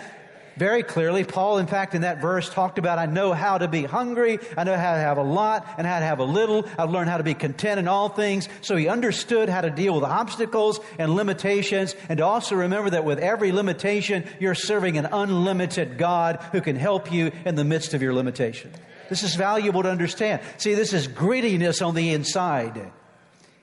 very 0.59 0.83
clearly. 0.83 1.23
Paul, 1.23 1.57
in 1.57 1.67
fact, 1.67 1.95
in 1.95 2.01
that 2.01 2.21
verse 2.21 2.49
talked 2.49 2.77
about, 2.77 2.99
I 2.99 3.05
know 3.05 3.31
how 3.31 3.57
to 3.57 3.67
be 3.67 3.85
hungry, 3.85 4.39
I 4.57 4.65
know 4.65 4.75
how 4.75 4.93
to 4.93 4.99
have 4.99 5.17
a 5.17 5.23
lot 5.23 5.65
and 5.77 5.87
how 5.87 5.99
to 5.99 6.05
have 6.05 6.19
a 6.19 6.25
little. 6.25 6.67
I've 6.77 6.91
learned 6.91 7.09
how 7.09 7.17
to 7.17 7.23
be 7.23 7.33
content 7.33 7.79
in 7.79 7.87
all 7.87 8.09
things. 8.09 8.49
So 8.61 8.75
he 8.75 8.89
understood 8.89 9.47
how 9.47 9.61
to 9.61 9.69
deal 9.69 9.95
with 9.95 10.03
obstacles 10.03 10.79
and 10.97 11.15
limitations 11.15 11.95
and 12.09 12.17
to 12.17 12.25
also 12.25 12.55
remember 12.55 12.89
that 12.89 13.05
with 13.05 13.19
every 13.19 13.53
limitation, 13.53 14.25
you're 14.39 14.53
serving 14.53 14.97
an 14.97 15.07
unlimited 15.11 15.97
God 15.97 16.43
who 16.51 16.59
can 16.59 16.75
help 16.75 17.11
you 17.11 17.31
in 17.45 17.55
the 17.55 17.63
midst 17.63 17.93
of 17.93 18.01
your 18.01 18.13
limitation. 18.13 18.71
This 19.07 19.23
is 19.23 19.35
valuable 19.35 19.83
to 19.83 19.89
understand. 19.89 20.41
See, 20.57 20.75
this 20.75 20.93
is 20.93 21.07
grittiness 21.07 21.85
on 21.85 21.95
the 21.95 22.11
inside. 22.11 22.91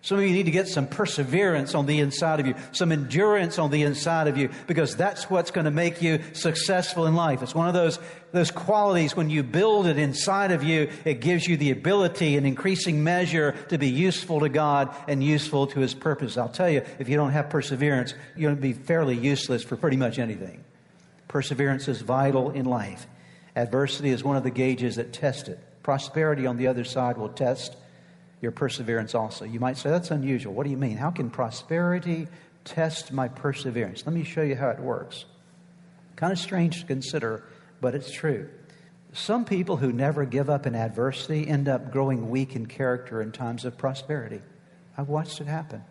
Some 0.07 0.19
of 0.19 0.25
you 0.25 0.31
need 0.31 0.45
to 0.45 0.53
get 0.53 0.69
some 0.69 0.87
perseverance 0.87 1.75
on 1.75 1.87
the 1.87 1.99
inside 1.99 2.39
of 2.39 2.47
you, 2.47 2.55
some 2.71 2.93
endurance 2.93 3.59
on 3.59 3.73
the 3.73 3.83
inside 3.83 4.29
of 4.29 4.37
you, 4.37 4.51
because 4.69 4.95
that's 4.95 5.29
what's 5.29 5.51
going 5.51 5.65
to 5.65 5.73
make 5.73 6.01
you 6.01 6.23
successful 6.33 7.07
in 7.07 7.17
life. 7.17 7.43
It's 7.43 7.57
one 7.57 7.67
of 7.67 7.75
those, 7.75 7.99
those 8.31 8.53
qualities 8.53 9.17
when 9.17 9.31
you 9.31 9.43
build 9.43 9.89
it 9.89 9.99
inside 9.99 10.53
of 10.53 10.63
you, 10.63 10.91
it 11.05 11.21
gives 11.21 11.49
you 11.49 11.57
the 11.57 11.73
ability 11.73 12.37
in 12.37 12.47
increasing 12.47 13.03
measure 13.03 13.57
to 13.69 13.79
be 13.79 13.89
useful 13.89 14.39
to 14.39 14.49
God 14.49 14.95
and 15.09 15.25
useful 15.25 15.67
to 15.67 15.81
His 15.81 15.93
purpose. 15.93 16.37
I'll 16.37 16.49
tell 16.49 16.71
you, 16.71 16.83
if 17.01 17.09
you 17.09 17.17
don't 17.17 17.33
have 17.33 17.51
perseverance, 17.51 18.15
you're 18.37 18.53
going 18.53 18.55
to 18.55 18.63
be 18.63 18.75
fairly 18.75 19.17
useless 19.17 19.65
for 19.65 19.75
pretty 19.77 19.97
much 19.97 20.21
anything. 20.21 20.63
Perseverance 21.27 21.89
is 21.89 22.01
vital 22.01 22.51
in 22.51 22.65
life. 22.65 23.09
Adversity 23.57 24.11
is 24.11 24.23
one 24.23 24.37
of 24.37 24.45
the 24.45 24.51
gauges 24.51 24.95
that 24.95 25.13
test 25.13 25.49
it. 25.49 25.59
Prosperity 25.83 26.47
on 26.47 26.59
the 26.59 26.69
other 26.69 26.85
side 26.85 27.19
will 27.19 27.31
test 27.31 27.77
your 28.40 28.52
perseverance 28.52 29.14
also. 29.14 29.45
You 29.45 29.61
might 29.61 29.76
say, 29.76 29.90
that's 29.90 30.11
unusual. 30.11 30.52
What 30.52 30.64
do 30.64 30.71
you 30.71 30.76
mean? 30.76 30.97
How 30.97 31.11
can 31.11 31.31
prosperity 31.31 32.28
test 32.64 33.12
my 33.12 33.28
perseverance? 33.28 34.05
Let 34.07 34.14
me 34.14 34.25
show 34.25 34.43
you 34.43 34.57
how 34.57 34.71
it 34.71 34.81
works. 34.81 35.25
Kind 36.16 36.33
of 36.33 36.38
strange 36.38 36.81
to 36.81 36.87
consider, 36.87 37.45
but 37.81 37.95
it's 37.95 38.11
true. 38.11 38.49
Some 39.12 39.45
people 39.45 39.78
who 39.78 39.93
never 39.93 40.25
give 40.25 40.50
up 40.50 40.66
in 40.66 40.75
adversity 40.75 41.49
end 41.49 41.69
up 41.69 41.90
growing 41.90 42.28
weak 42.28 42.55
in 42.55 42.66
character 42.66 43.23
in 43.23 43.33
times 43.33 43.64
of 43.64 43.78
prosperity. 43.78 44.43
I've 44.99 45.09
watched 45.09 45.40
it 45.40 45.47
happen. 45.47 45.85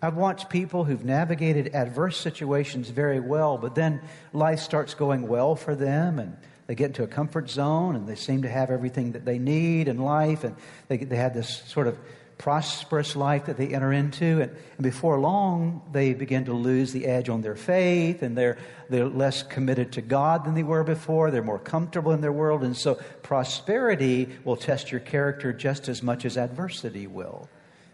I've 0.00 0.16
watched 0.16 0.50
people 0.50 0.84
who've 0.84 1.04
navigated 1.04 1.74
adverse 1.74 2.16
situations 2.16 2.90
very 2.90 3.18
well, 3.18 3.58
but 3.58 3.74
then 3.74 4.00
life 4.32 4.60
starts 4.60 4.94
going 4.94 5.26
well 5.26 5.56
for 5.56 5.74
them 5.74 6.18
and 6.18 6.36
they 6.66 6.74
get 6.74 6.86
into 6.86 7.02
a 7.02 7.06
comfort 7.06 7.48
zone 7.48 7.96
and 7.96 8.08
they 8.08 8.14
seem 8.14 8.42
to 8.42 8.48
have 8.48 8.70
everything 8.70 9.12
that 9.12 9.24
they 9.24 9.38
need 9.38 9.88
in 9.88 9.98
life 9.98 10.44
and 10.44 10.56
they, 10.88 10.96
they 10.98 11.16
have 11.16 11.34
this 11.34 11.62
sort 11.66 11.86
of 11.86 11.96
prosperous 12.38 13.16
life 13.16 13.46
that 13.46 13.56
they 13.56 13.68
enter 13.68 13.92
into 13.92 14.42
and, 14.42 14.50
and, 14.50 14.82
before 14.82 15.18
long 15.18 15.80
they 15.92 16.12
begin 16.12 16.44
to 16.44 16.52
lose 16.52 16.92
the 16.92 17.06
edge 17.06 17.30
on 17.30 17.40
their 17.40 17.54
faith 17.56 18.22
and 18.22 18.36
they're, 18.36 18.58
they're 18.90 19.08
less 19.08 19.42
committed 19.42 19.92
to 19.92 20.02
god 20.02 20.44
than 20.44 20.54
they 20.54 20.62
were 20.62 20.84
before. 20.84 21.30
They're 21.30 21.42
more 21.42 21.58
comfortable 21.58 22.12
in 22.12 22.20
their 22.20 22.32
world 22.32 22.62
and 22.62 22.76
so 22.76 22.96
prosperity 23.22 24.28
will 24.44 24.56
test 24.56 24.90
your 24.90 25.00
character 25.00 25.52
just 25.52 25.88
as 25.88 26.02
much 26.02 26.24
as 26.24 26.36
adversity 26.36 27.06
will 27.06 27.48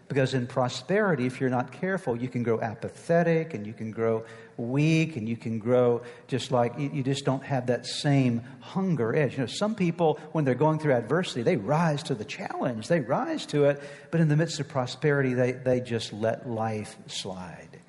because 0.07 0.33
in 0.33 0.47
prosperity, 0.47 1.25
if 1.25 1.39
you're 1.39 1.49
not 1.49 1.71
careful, 1.71 2.15
you 2.15 2.27
can 2.27 2.43
grow 2.43 2.59
apathetic 2.59 3.53
and 3.53 3.65
you 3.65 3.73
can 3.73 3.91
grow 3.91 4.23
weak 4.57 5.15
and 5.15 5.27
you 5.27 5.37
can 5.37 5.59
grow 5.59 6.01
just 6.27 6.51
like 6.51 6.77
you 6.77 7.01
just 7.01 7.25
don't 7.25 7.43
have 7.43 7.67
that 7.67 7.85
same 7.85 8.41
hunger 8.59 9.15
edge. 9.15 9.33
You 9.33 9.39
know, 9.39 9.45
some 9.45 9.75
people, 9.75 10.19
when 10.31 10.45
they're 10.45 10.55
going 10.55 10.79
through 10.79 10.93
adversity, 10.93 11.41
they 11.41 11.55
rise 11.55 12.03
to 12.03 12.15
the 12.15 12.25
challenge, 12.25 12.87
they 12.87 12.99
rise 12.99 13.45
to 13.47 13.65
it, 13.65 13.81
but 14.11 14.21
in 14.21 14.27
the 14.27 14.35
midst 14.35 14.59
of 14.59 14.67
prosperity, 14.67 15.33
they, 15.33 15.53
they 15.53 15.79
just 15.79 16.13
let 16.13 16.47
life 16.47 16.97
slide. 17.07 17.79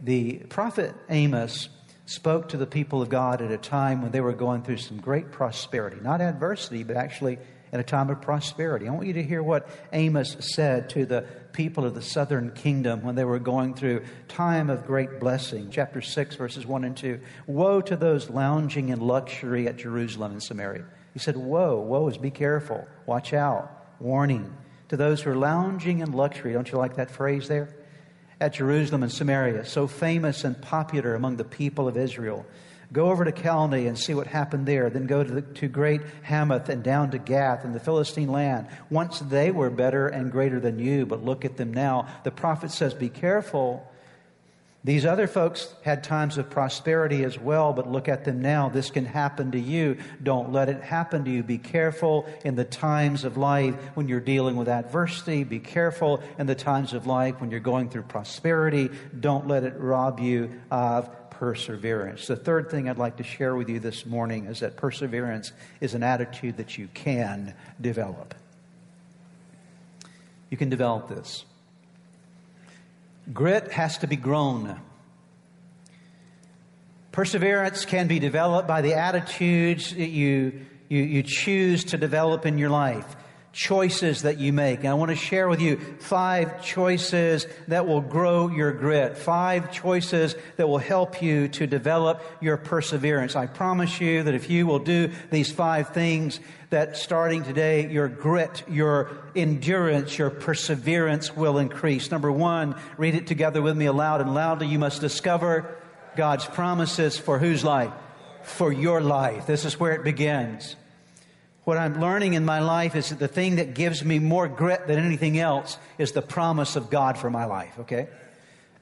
The 0.00 0.38
prophet 0.48 0.94
Amos 1.10 1.68
spoke 2.06 2.48
to 2.48 2.56
the 2.56 2.66
people 2.66 3.02
of 3.02 3.10
God 3.10 3.42
at 3.42 3.50
a 3.50 3.58
time 3.58 4.00
when 4.00 4.12
they 4.12 4.20
were 4.20 4.32
going 4.32 4.62
through 4.62 4.78
some 4.78 4.98
great 4.98 5.30
prosperity, 5.30 5.98
not 6.00 6.20
adversity, 6.20 6.84
but 6.84 6.96
actually 6.96 7.38
in 7.72 7.80
a 7.80 7.84
time 7.84 8.10
of 8.10 8.20
prosperity. 8.20 8.88
I 8.88 8.92
want 8.92 9.06
you 9.06 9.14
to 9.14 9.22
hear 9.22 9.42
what 9.42 9.68
Amos 9.92 10.36
said 10.40 10.90
to 10.90 11.06
the 11.06 11.22
people 11.52 11.84
of 11.84 11.94
the 11.94 12.02
southern 12.02 12.52
kingdom 12.52 13.02
when 13.02 13.14
they 13.14 13.24
were 13.24 13.38
going 13.38 13.74
through 13.74 14.04
time 14.28 14.70
of 14.70 14.86
great 14.86 15.20
blessing. 15.20 15.68
Chapter 15.70 16.00
6, 16.00 16.36
verses 16.36 16.66
1 16.66 16.84
and 16.84 16.96
2. 16.96 17.20
Woe 17.46 17.80
to 17.80 17.96
those 17.96 18.30
lounging 18.30 18.90
in 18.90 19.00
luxury 19.00 19.66
at 19.66 19.76
Jerusalem 19.76 20.32
and 20.32 20.42
Samaria. 20.42 20.84
He 21.12 21.18
said, 21.18 21.36
Woe, 21.36 21.80
woe 21.80 22.06
is 22.08 22.18
be 22.18 22.30
careful, 22.30 22.86
watch 23.06 23.32
out, 23.32 23.70
warning 23.98 24.54
to 24.88 24.96
those 24.96 25.22
who 25.22 25.30
are 25.30 25.36
lounging 25.36 26.00
in 26.00 26.12
luxury. 26.12 26.52
Don't 26.52 26.70
you 26.70 26.78
like 26.78 26.96
that 26.96 27.10
phrase 27.10 27.48
there? 27.48 27.74
At 28.40 28.54
Jerusalem 28.54 29.02
and 29.02 29.12
Samaria, 29.12 29.64
so 29.64 29.86
famous 29.86 30.44
and 30.44 30.60
popular 30.60 31.14
among 31.14 31.36
the 31.36 31.44
people 31.44 31.88
of 31.88 31.96
Israel. 31.96 32.46
Go 32.92 33.10
over 33.10 33.24
to 33.24 33.32
Calneh 33.32 33.86
and 33.86 33.98
see 33.98 34.14
what 34.14 34.26
happened 34.26 34.66
there. 34.66 34.88
Then 34.88 35.06
go 35.06 35.22
to, 35.22 35.30
the, 35.30 35.42
to 35.42 35.68
great 35.68 36.00
Hamath 36.22 36.70
and 36.70 36.82
down 36.82 37.10
to 37.10 37.18
Gath 37.18 37.64
and 37.64 37.74
the 37.74 37.80
Philistine 37.80 38.32
land. 38.32 38.66
Once 38.88 39.18
they 39.20 39.50
were 39.50 39.68
better 39.68 40.08
and 40.08 40.32
greater 40.32 40.58
than 40.58 40.78
you, 40.78 41.04
but 41.04 41.22
look 41.22 41.44
at 41.44 41.58
them 41.58 41.74
now. 41.74 42.08
The 42.24 42.30
prophet 42.30 42.70
says, 42.70 42.94
Be 42.94 43.10
careful 43.10 43.86
These 44.84 45.04
other 45.04 45.26
folks 45.26 45.74
had 45.82 46.04
times 46.04 46.38
of 46.38 46.50
prosperity 46.50 47.24
as 47.24 47.38
well, 47.38 47.72
but 47.72 47.90
look 47.90 48.08
at 48.08 48.24
them 48.24 48.40
now. 48.40 48.68
This 48.68 48.90
can 48.90 49.04
happen 49.04 49.50
to 49.50 49.58
you. 49.60 49.98
Don't 50.22 50.52
let 50.52 50.68
it 50.68 50.82
happen 50.82 51.24
to 51.24 51.30
you. 51.30 51.42
Be 51.42 51.58
careful 51.58 52.26
in 52.44 52.54
the 52.54 52.64
times 52.64 53.24
of 53.24 53.36
life 53.36 53.74
when 53.94 54.08
you're 54.08 54.20
dealing 54.20 54.56
with 54.56 54.68
adversity. 54.68 55.42
Be 55.42 55.58
careful 55.58 56.22
in 56.38 56.46
the 56.46 56.54
times 56.54 56.94
of 56.94 57.06
life 57.06 57.40
when 57.40 57.50
you're 57.50 57.60
going 57.60 57.90
through 57.90 58.04
prosperity. 58.04 58.88
Don't 59.18 59.48
let 59.48 59.64
it 59.64 59.74
rob 59.78 60.20
you 60.20 60.52
of 60.70 61.10
perseverance. 61.38 62.26
The 62.26 62.34
third 62.34 62.68
thing 62.68 62.88
I'd 62.88 62.98
like 62.98 63.18
to 63.18 63.22
share 63.22 63.54
with 63.54 63.68
you 63.68 63.78
this 63.78 64.04
morning 64.04 64.46
is 64.46 64.58
that 64.60 64.76
perseverance 64.76 65.52
is 65.80 65.94
an 65.94 66.02
attitude 66.02 66.56
that 66.56 66.76
you 66.76 66.88
can 66.94 67.54
develop. 67.80 68.34
You 70.50 70.56
can 70.56 70.68
develop 70.68 71.08
this. 71.08 71.44
Grit 73.32 73.70
has 73.70 73.98
to 73.98 74.08
be 74.08 74.16
grown. 74.16 74.80
Perseverance 77.12 77.84
can 77.84 78.08
be 78.08 78.18
developed 78.18 78.66
by 78.66 78.80
the 78.80 78.94
attitudes 78.94 79.94
that 79.94 80.08
you, 80.08 80.66
you, 80.88 81.02
you 81.02 81.22
choose 81.22 81.84
to 81.84 81.98
develop 81.98 82.46
in 82.46 82.58
your 82.58 82.70
life, 82.70 83.16
choices 83.52 84.22
that 84.22 84.38
you 84.38 84.52
make. 84.52 84.80
And 84.80 84.88
I 84.88 84.94
want 84.94 85.10
to 85.10 85.16
share 85.16 85.48
with 85.48 85.60
you 85.60 85.78
five 85.98 86.62
choices 86.62 87.46
that 87.66 87.86
will 87.86 88.00
grow 88.00 88.48
your 88.48 88.72
grit, 88.72 89.16
five 89.16 89.72
choices 89.72 90.36
that 90.56 90.68
will 90.68 90.78
help 90.78 91.22
you 91.22 91.48
to 91.48 91.66
develop 91.66 92.22
your 92.40 92.56
perseverance. 92.56 93.36
I 93.36 93.46
promise 93.46 94.00
you 94.00 94.22
that 94.22 94.34
if 94.34 94.50
you 94.50 94.66
will 94.66 94.78
do 94.78 95.10
these 95.30 95.50
five 95.50 95.88
things, 95.88 96.40
that 96.70 96.96
starting 96.96 97.42
today, 97.42 97.90
your 97.90 98.08
grit, 98.08 98.62
your 98.68 99.10
endurance, 99.34 100.18
your 100.18 100.30
perseverance 100.30 101.34
will 101.34 101.58
increase. 101.58 102.10
Number 102.10 102.30
one, 102.30 102.76
read 102.98 103.14
it 103.14 103.26
together 103.26 103.62
with 103.62 103.76
me 103.76 103.86
aloud 103.86 104.20
and 104.20 104.34
loudly. 104.34 104.66
You 104.66 104.78
must 104.78 105.00
discover 105.00 105.76
God's 106.16 106.44
promises 106.44 107.16
for 107.16 107.38
whose 107.38 107.64
life? 107.64 107.92
For 108.42 108.72
your 108.72 109.00
life. 109.00 109.46
This 109.46 109.64
is 109.64 109.80
where 109.80 109.92
it 109.92 110.04
begins. 110.04 110.76
What 111.68 111.76
I'm 111.76 112.00
learning 112.00 112.32
in 112.32 112.46
my 112.46 112.60
life 112.60 112.96
is 112.96 113.10
that 113.10 113.18
the 113.18 113.28
thing 113.28 113.56
that 113.56 113.74
gives 113.74 114.02
me 114.02 114.18
more 114.18 114.48
grit 114.48 114.86
than 114.86 114.98
anything 114.98 115.38
else 115.38 115.76
is 115.98 116.12
the 116.12 116.22
promise 116.22 116.76
of 116.76 116.88
God 116.88 117.18
for 117.18 117.28
my 117.28 117.44
life, 117.44 117.78
okay? 117.80 118.08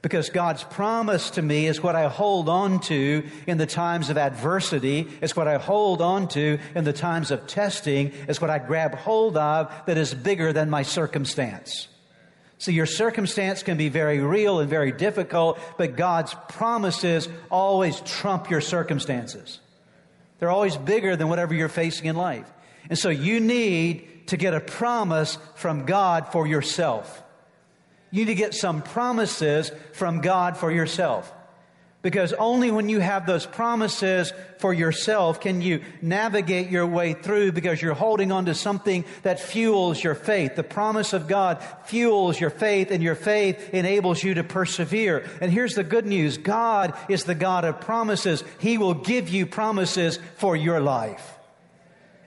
Because 0.01 0.29
God's 0.29 0.63
promise 0.63 1.31
to 1.31 1.41
me 1.41 1.67
is 1.67 1.83
what 1.83 1.97
I 1.97 2.07
hold 2.07 2.47
on 2.47 2.79
to 2.83 3.29
in 3.45 3.57
the 3.57 3.65
times 3.65 4.09
of 4.09 4.17
adversity. 4.17 5.05
It's 5.21 5.35
what 5.35 5.49
I 5.49 5.57
hold 5.57 6.01
on 6.01 6.29
to 6.29 6.59
in 6.75 6.85
the 6.85 6.93
times 6.93 7.29
of 7.29 7.45
testing. 7.45 8.13
It's 8.29 8.39
what 8.39 8.49
I 8.49 8.57
grab 8.57 8.95
hold 8.95 9.35
of 9.35 9.69
that 9.85 9.97
is 9.97 10.13
bigger 10.13 10.53
than 10.53 10.69
my 10.69 10.83
circumstance. 10.83 11.89
See, 12.57 12.71
your 12.71 12.85
circumstance 12.85 13.63
can 13.63 13.75
be 13.75 13.89
very 13.89 14.21
real 14.21 14.61
and 14.61 14.69
very 14.69 14.93
difficult, 14.93 15.59
but 15.77 15.97
God's 15.97 16.33
promises 16.47 17.27
always 17.51 17.99
trump 17.99 18.49
your 18.49 18.61
circumstances. 18.61 19.59
They're 20.39 20.51
always 20.51 20.77
bigger 20.77 21.17
than 21.17 21.27
whatever 21.27 21.53
you're 21.53 21.67
facing 21.67 22.05
in 22.05 22.15
life. 22.15 22.49
And 22.89 22.97
so 22.97 23.09
you 23.09 23.39
need 23.39 24.27
to 24.27 24.37
get 24.37 24.53
a 24.53 24.59
promise 24.59 25.37
from 25.55 25.85
God 25.85 26.31
for 26.31 26.45
yourself. 26.45 27.23
You 28.11 28.25
need 28.25 28.31
to 28.31 28.35
get 28.35 28.53
some 28.53 28.81
promises 28.81 29.71
from 29.93 30.21
God 30.21 30.57
for 30.57 30.71
yourself. 30.71 31.33
Because 32.03 32.31
only 32.31 32.71
when 32.71 32.89
you 32.89 32.99
have 32.99 33.25
those 33.25 33.45
promises 33.45 34.31
for 34.59 34.73
yourself 34.73 35.41
can 35.41 35.61
you 35.61 35.81
navigate 36.01 36.69
your 36.69 36.85
way 36.85 37.13
through 37.13 37.51
because 37.51 37.81
you're 37.81 37.95
holding 37.95 38.31
on 38.31 38.45
to 38.45 38.53
something 38.53 39.03
that 39.23 39.39
fuels 39.39 40.01
your 40.01 40.15
faith. 40.15 40.55
The 40.55 40.63
promise 40.63 41.11
of 41.11 41.27
God 41.27 41.61
fuels 41.85 42.39
your 42.39 42.51
faith 42.51 42.91
and 42.91 43.03
your 43.03 43.15
faith 43.15 43.73
enables 43.73 44.23
you 44.23 44.35
to 44.35 44.43
persevere. 44.43 45.27
And 45.41 45.51
here's 45.51 45.75
the 45.75 45.83
good 45.83 46.05
news. 46.05 46.37
God 46.37 46.95
is 47.09 47.25
the 47.25 47.35
God 47.35 47.65
of 47.65 47.81
promises. 47.81 48.43
He 48.59 48.77
will 48.77 48.93
give 48.93 49.27
you 49.27 49.45
promises 49.45 50.17
for 50.35 50.55
your 50.55 50.79
life. 50.79 51.36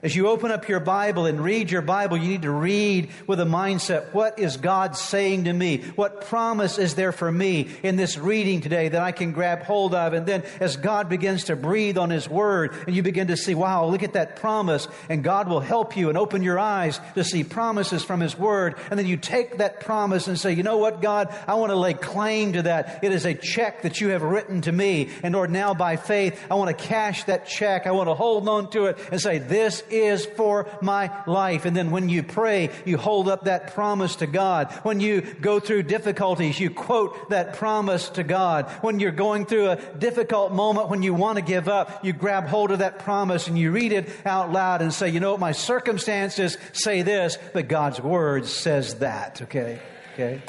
As 0.03 0.15
you 0.15 0.29
open 0.29 0.49
up 0.49 0.67
your 0.67 0.79
Bible 0.79 1.27
and 1.27 1.39
read 1.39 1.69
your 1.69 1.83
Bible, 1.83 2.17
you 2.17 2.27
need 2.27 2.41
to 2.41 2.51
read 2.51 3.09
with 3.27 3.39
a 3.39 3.45
mindset. 3.45 4.11
What 4.13 4.39
is 4.39 4.57
God 4.57 4.97
saying 4.97 5.43
to 5.43 5.53
me? 5.53 5.83
What 5.95 6.25
promise 6.25 6.79
is 6.79 6.95
there 6.95 7.11
for 7.11 7.31
me 7.31 7.69
in 7.83 7.97
this 7.97 8.17
reading 8.17 8.61
today 8.61 8.89
that 8.89 9.01
I 9.01 9.11
can 9.11 9.31
grab 9.31 9.61
hold 9.61 9.93
of? 9.93 10.13
And 10.13 10.25
then 10.25 10.43
as 10.59 10.75
God 10.75 11.07
begins 11.07 11.43
to 11.45 11.55
breathe 11.55 11.99
on 11.99 12.09
His 12.09 12.27
Word 12.27 12.73
and 12.87 12.95
you 12.95 13.03
begin 13.03 13.27
to 13.27 13.37
see, 13.37 13.53
wow, 13.53 13.85
look 13.85 14.01
at 14.01 14.13
that 14.13 14.37
promise. 14.37 14.87
And 15.07 15.23
God 15.23 15.47
will 15.47 15.59
help 15.59 15.95
you 15.95 16.09
and 16.09 16.17
open 16.17 16.41
your 16.41 16.57
eyes 16.57 16.99
to 17.13 17.23
see 17.23 17.43
promises 17.43 18.03
from 18.03 18.21
His 18.21 18.35
Word. 18.35 18.79
And 18.89 18.97
then 18.97 19.05
you 19.05 19.17
take 19.17 19.59
that 19.59 19.81
promise 19.81 20.27
and 20.27 20.39
say, 20.39 20.53
you 20.53 20.63
know 20.63 20.79
what, 20.79 21.03
God, 21.03 21.31
I 21.47 21.53
want 21.53 21.69
to 21.69 21.77
lay 21.77 21.93
claim 21.93 22.53
to 22.53 22.63
that. 22.63 23.03
It 23.03 23.11
is 23.11 23.27
a 23.27 23.35
check 23.35 23.83
that 23.83 24.01
you 24.01 24.07
have 24.07 24.23
written 24.23 24.61
to 24.61 24.71
me. 24.71 25.09
And 25.21 25.35
Lord, 25.35 25.51
now 25.51 25.75
by 25.75 25.95
faith, 25.95 26.43
I 26.49 26.55
want 26.55 26.75
to 26.75 26.83
cash 26.85 27.25
that 27.25 27.45
check. 27.45 27.85
I 27.85 27.91
want 27.91 28.09
to 28.09 28.15
hold 28.15 28.49
on 28.49 28.71
to 28.71 28.85
it 28.85 28.97
and 29.11 29.21
say, 29.21 29.37
this 29.37 29.83
is 29.91 30.25
for 30.25 30.67
my 30.81 31.11
life. 31.25 31.65
And 31.65 31.75
then 31.75 31.91
when 31.91 32.09
you 32.09 32.23
pray, 32.23 32.69
you 32.85 32.97
hold 32.97 33.27
up 33.27 33.45
that 33.45 33.73
promise 33.73 34.17
to 34.17 34.27
God. 34.27 34.71
When 34.83 34.99
you 34.99 35.21
go 35.21 35.59
through 35.59 35.83
difficulties, 35.83 36.59
you 36.59 36.69
quote 36.69 37.29
that 37.29 37.53
promise 37.53 38.09
to 38.09 38.23
God. 38.23 38.69
When 38.81 38.99
you're 38.99 39.11
going 39.11 39.45
through 39.45 39.71
a 39.71 39.75
difficult 39.75 40.51
moment, 40.51 40.89
when 40.89 41.03
you 41.03 41.13
want 41.13 41.37
to 41.37 41.43
give 41.43 41.67
up, 41.67 42.03
you 42.03 42.13
grab 42.13 42.47
hold 42.47 42.71
of 42.71 42.79
that 42.79 42.99
promise 42.99 43.47
and 43.47 43.57
you 43.57 43.71
read 43.71 43.91
it 43.91 44.09
out 44.25 44.51
loud 44.51 44.81
and 44.81 44.93
say, 44.93 45.09
you 45.09 45.19
know 45.19 45.31
what, 45.31 45.39
my 45.39 45.51
circumstances 45.51 46.57
say 46.73 47.01
this, 47.01 47.37
but 47.53 47.67
God's 47.67 48.01
word 48.01 48.45
says 48.45 48.95
that, 48.95 49.41
okay? 49.43 49.79
Okay? 50.13 50.41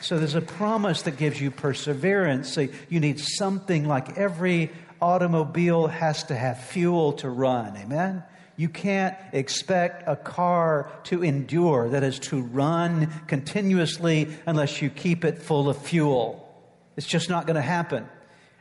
So 0.00 0.18
there's 0.18 0.34
a 0.34 0.40
promise 0.40 1.02
that 1.02 1.16
gives 1.16 1.40
you 1.40 1.52
perseverance. 1.52 2.52
So 2.52 2.66
you 2.88 2.98
need 2.98 3.20
something 3.20 3.86
like 3.86 4.18
every 4.18 4.72
automobile 5.00 5.86
has 5.86 6.24
to 6.24 6.34
have 6.34 6.62
fuel 6.64 7.12
to 7.14 7.28
run. 7.30 7.76
Amen? 7.76 8.24
You 8.56 8.68
can't 8.68 9.16
expect 9.32 10.04
a 10.06 10.16
car 10.16 10.90
to 11.04 11.22
endure, 11.22 11.90
that 11.90 12.02
is, 12.02 12.18
to 12.20 12.42
run 12.42 13.10
continuously 13.26 14.28
unless 14.46 14.82
you 14.82 14.90
keep 14.90 15.24
it 15.24 15.42
full 15.42 15.68
of 15.68 15.78
fuel. 15.78 16.48
It's 16.96 17.06
just 17.06 17.30
not 17.30 17.46
going 17.46 17.56
to 17.56 17.62
happen. 17.62 18.06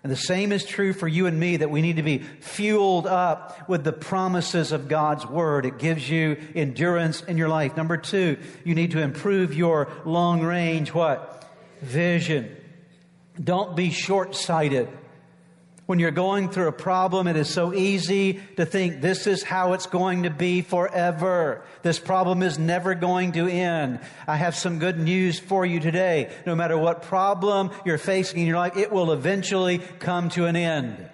And 0.03 0.11
the 0.11 0.17
same 0.17 0.51
is 0.51 0.65
true 0.65 0.93
for 0.93 1.07
you 1.07 1.27
and 1.27 1.39
me 1.39 1.57
that 1.57 1.69
we 1.69 1.81
need 1.81 1.97
to 1.97 2.03
be 2.03 2.19
fueled 2.19 3.05
up 3.05 3.69
with 3.69 3.83
the 3.83 3.93
promises 3.93 4.71
of 4.71 4.87
God's 4.87 5.27
Word. 5.27 5.65
It 5.65 5.77
gives 5.77 6.09
you 6.09 6.37
endurance 6.55 7.21
in 7.21 7.37
your 7.37 7.49
life. 7.49 7.77
Number 7.77 7.97
two, 7.97 8.37
you 8.63 8.73
need 8.73 8.91
to 8.91 9.01
improve 9.01 9.53
your 9.53 9.89
long 10.03 10.41
range 10.41 10.91
what? 10.91 11.47
Vision. 11.81 12.55
Don't 13.41 13.75
be 13.75 13.91
short 13.91 14.35
sighted. 14.35 14.87
When 15.91 15.99
you're 15.99 16.11
going 16.11 16.47
through 16.47 16.69
a 16.69 16.71
problem, 16.71 17.27
it 17.27 17.35
is 17.35 17.49
so 17.49 17.73
easy 17.73 18.39
to 18.55 18.65
think 18.65 19.01
this 19.01 19.27
is 19.27 19.43
how 19.43 19.73
it's 19.73 19.87
going 19.87 20.23
to 20.23 20.29
be 20.29 20.61
forever. 20.61 21.65
This 21.81 21.99
problem 21.99 22.43
is 22.43 22.57
never 22.57 22.95
going 22.95 23.33
to 23.33 23.49
end. 23.49 23.99
I 24.25 24.37
have 24.37 24.55
some 24.55 24.79
good 24.79 24.97
news 24.97 25.37
for 25.37 25.65
you 25.65 25.81
today. 25.81 26.31
No 26.45 26.55
matter 26.55 26.77
what 26.77 27.01
problem 27.01 27.71
you're 27.85 27.97
facing 27.97 28.39
in 28.39 28.47
your 28.47 28.55
life, 28.55 28.77
it 28.77 28.89
will 28.89 29.11
eventually 29.11 29.79
come 29.99 30.29
to 30.29 30.45
an 30.45 30.55
end. 30.55 31.09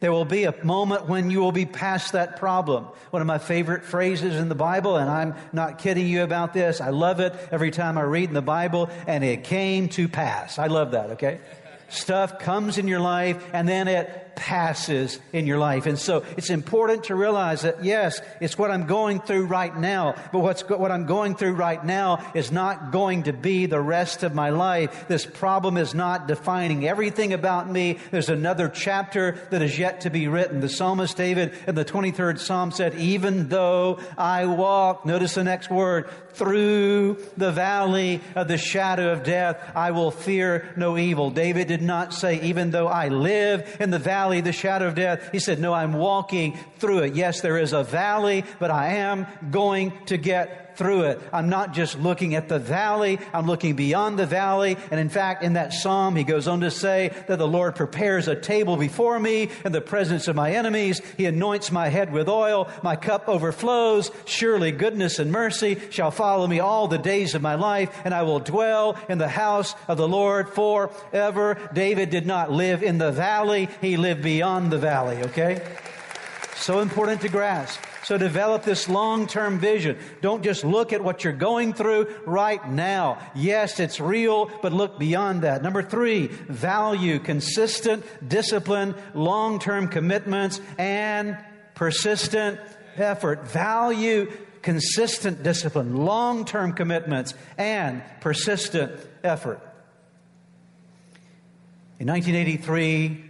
There 0.00 0.12
will 0.12 0.24
be 0.24 0.44
a 0.44 0.54
moment 0.64 1.08
when 1.08 1.30
you 1.30 1.40
will 1.40 1.52
be 1.52 1.66
past 1.66 2.12
that 2.12 2.36
problem. 2.36 2.84
One 3.10 3.20
of 3.20 3.26
my 3.26 3.38
favorite 3.38 3.84
phrases 3.84 4.36
in 4.36 4.48
the 4.48 4.54
Bible, 4.54 4.96
and 4.96 5.10
I'm 5.10 5.34
not 5.52 5.78
kidding 5.78 6.06
you 6.06 6.22
about 6.22 6.54
this. 6.54 6.80
I 6.80 6.90
love 6.90 7.18
it 7.18 7.34
every 7.50 7.72
time 7.72 7.98
I 7.98 8.02
read 8.02 8.28
in 8.28 8.34
the 8.34 8.42
Bible, 8.42 8.90
and 9.08 9.24
it 9.24 9.42
came 9.42 9.88
to 9.90 10.06
pass. 10.08 10.58
I 10.58 10.68
love 10.68 10.92
that, 10.92 11.10
okay? 11.12 11.40
Stuff 11.88 12.38
comes 12.38 12.78
in 12.78 12.86
your 12.86 13.00
life 13.00 13.42
and 13.52 13.68
then 13.68 13.88
it 13.88 14.27
passes 14.38 15.18
in 15.32 15.46
your 15.46 15.58
life. 15.58 15.86
And 15.86 15.98
so 15.98 16.24
it's 16.36 16.48
important 16.48 17.04
to 17.04 17.16
realize 17.16 17.62
that 17.62 17.84
yes, 17.84 18.20
it's 18.40 18.56
what 18.56 18.70
I'm 18.70 18.86
going 18.86 19.20
through 19.20 19.46
right 19.46 19.76
now, 19.76 20.14
but 20.32 20.38
what's 20.38 20.62
what 20.68 20.92
I'm 20.92 21.06
going 21.06 21.34
through 21.34 21.54
right 21.54 21.84
now 21.84 22.24
is 22.34 22.52
not 22.52 22.92
going 22.92 23.24
to 23.24 23.32
be 23.32 23.66
the 23.66 23.80
rest 23.80 24.22
of 24.22 24.34
my 24.34 24.50
life. 24.50 25.08
This 25.08 25.26
problem 25.26 25.76
is 25.76 25.92
not 25.92 26.28
defining 26.28 26.86
everything 26.86 27.32
about 27.32 27.68
me. 27.68 27.98
There's 28.12 28.28
another 28.28 28.68
chapter 28.68 29.38
that 29.50 29.60
is 29.60 29.76
yet 29.76 30.02
to 30.02 30.10
be 30.10 30.28
written. 30.28 30.60
The 30.60 30.68
psalmist 30.68 31.16
David 31.16 31.52
in 31.66 31.74
the 31.74 31.84
23rd 31.84 32.38
Psalm 32.38 32.70
said, 32.70 32.94
even 32.94 33.48
though 33.48 33.98
I 34.16 34.46
walk, 34.46 35.04
notice 35.04 35.34
the 35.34 35.42
next 35.42 35.68
word, 35.68 36.08
through 36.34 37.18
the 37.36 37.50
valley 37.50 38.20
of 38.36 38.46
the 38.46 38.56
shadow 38.56 39.12
of 39.12 39.24
death, 39.24 39.58
I 39.74 39.90
will 39.90 40.12
fear 40.12 40.72
no 40.76 40.96
evil. 40.96 41.30
David 41.30 41.66
did 41.66 41.82
not 41.82 42.14
say, 42.14 42.40
even 42.42 42.70
though 42.70 42.86
I 42.86 43.08
live 43.08 43.76
in 43.80 43.90
the 43.90 43.98
valley 43.98 44.27
valley, 44.28 44.42
the 44.42 44.52
shadow 44.52 44.88
of 44.88 44.94
death. 44.94 45.30
He 45.32 45.38
said, 45.38 45.58
No, 45.58 45.72
I'm 45.72 45.94
walking 45.94 46.58
through 46.78 46.98
it. 46.98 47.14
Yes, 47.14 47.40
there 47.40 47.56
is 47.56 47.72
a 47.72 47.82
valley, 47.82 48.44
but 48.58 48.70
I 48.70 48.96
am 48.96 49.26
going 49.50 49.92
to 50.06 50.18
get 50.18 50.67
through 50.78 51.02
it. 51.02 51.20
I'm 51.32 51.48
not 51.48 51.74
just 51.74 51.98
looking 51.98 52.36
at 52.36 52.48
the 52.48 52.60
valley, 52.60 53.18
I'm 53.34 53.46
looking 53.46 53.74
beyond 53.74 54.18
the 54.18 54.26
valley. 54.26 54.76
And 54.90 55.00
in 55.00 55.08
fact, 55.08 55.42
in 55.42 55.54
that 55.54 55.72
psalm, 55.72 56.14
he 56.14 56.22
goes 56.22 56.46
on 56.46 56.60
to 56.60 56.70
say 56.70 57.10
that 57.26 57.38
the 57.38 57.48
Lord 57.48 57.74
prepares 57.74 58.28
a 58.28 58.36
table 58.36 58.76
before 58.76 59.18
me 59.18 59.50
in 59.64 59.72
the 59.72 59.80
presence 59.80 60.28
of 60.28 60.36
my 60.36 60.52
enemies. 60.52 61.02
He 61.16 61.26
anoints 61.26 61.72
my 61.72 61.88
head 61.88 62.12
with 62.12 62.28
oil, 62.28 62.68
my 62.82 62.94
cup 62.94 63.28
overflows. 63.28 64.10
Surely 64.24 64.70
goodness 64.70 65.18
and 65.18 65.32
mercy 65.32 65.80
shall 65.90 66.12
follow 66.12 66.46
me 66.46 66.60
all 66.60 66.86
the 66.86 66.96
days 66.96 67.34
of 67.34 67.42
my 67.42 67.56
life, 67.56 67.90
and 68.04 68.14
I 68.14 68.22
will 68.22 68.38
dwell 68.38 68.96
in 69.08 69.18
the 69.18 69.28
house 69.28 69.74
of 69.88 69.98
the 69.98 70.08
Lord 70.08 70.50
forever. 70.50 71.58
David 71.74 72.10
did 72.10 72.26
not 72.26 72.52
live 72.52 72.84
in 72.84 72.98
the 72.98 73.10
valley, 73.10 73.68
he 73.80 73.96
lived 73.96 74.22
beyond 74.22 74.70
the 74.70 74.78
valley, 74.78 75.16
okay? 75.24 75.60
So 76.54 76.78
important 76.78 77.20
to 77.22 77.28
grasp. 77.28 77.80
So 78.04 78.16
develop 78.16 78.62
this 78.62 78.88
long-term 78.88 79.58
vision. 79.58 79.98
Don't 80.22 80.42
just 80.42 80.64
look 80.64 80.92
at 80.92 81.02
what 81.02 81.24
you're 81.24 81.32
going 81.32 81.74
through 81.74 82.14
right 82.24 82.66
now. 82.68 83.18
Yes, 83.34 83.80
it's 83.80 84.00
real, 84.00 84.50
but 84.62 84.72
look 84.72 84.98
beyond 84.98 85.42
that. 85.42 85.62
Number 85.62 85.82
three, 85.82 86.28
value 86.28 87.18
consistent 87.18 88.04
discipline, 88.26 88.94
long-term 89.14 89.88
commitments, 89.88 90.60
and 90.78 91.36
persistent 91.74 92.60
effort. 92.96 93.46
Value 93.48 94.30
consistent 94.62 95.42
discipline, 95.42 95.96
long-term 95.96 96.72
commitments, 96.72 97.34
and 97.56 98.02
persistent 98.20 98.92
effort. 99.22 99.60
In 102.00 102.06
1983, 102.06 103.27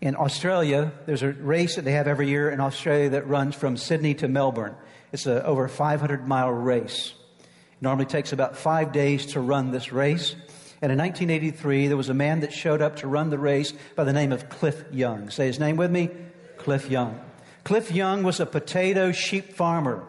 in 0.00 0.14
Australia, 0.14 0.92
there's 1.06 1.22
a 1.22 1.32
race 1.32 1.76
that 1.76 1.84
they 1.84 1.92
have 1.92 2.06
every 2.06 2.28
year 2.28 2.50
in 2.50 2.60
Australia 2.60 3.10
that 3.10 3.26
runs 3.26 3.54
from 3.54 3.76
Sydney 3.76 4.14
to 4.14 4.28
Melbourne. 4.28 4.76
It's 5.12 5.26
a 5.26 5.44
over 5.44 5.66
500 5.66 6.26
mile 6.26 6.50
race. 6.50 7.14
It 7.40 7.82
normally 7.82 8.06
takes 8.06 8.32
about 8.32 8.56
five 8.56 8.92
days 8.92 9.26
to 9.32 9.40
run 9.40 9.72
this 9.72 9.92
race. 9.92 10.36
And 10.80 10.92
in 10.92 10.98
1983, 10.98 11.88
there 11.88 11.96
was 11.96 12.08
a 12.08 12.14
man 12.14 12.40
that 12.40 12.52
showed 12.52 12.80
up 12.80 12.96
to 12.96 13.08
run 13.08 13.30
the 13.30 13.38
race 13.38 13.72
by 13.96 14.04
the 14.04 14.12
name 14.12 14.30
of 14.30 14.48
Cliff 14.48 14.84
Young. 14.92 15.30
Say 15.30 15.46
his 15.46 15.58
name 15.58 15.76
with 15.76 15.90
me 15.90 16.10
Cliff 16.56 16.88
Young. 16.88 17.18
Cliff 17.64 17.90
Young 17.90 18.22
was 18.22 18.38
a 18.38 18.46
potato 18.46 19.10
sheep 19.10 19.54
farmer. 19.54 20.06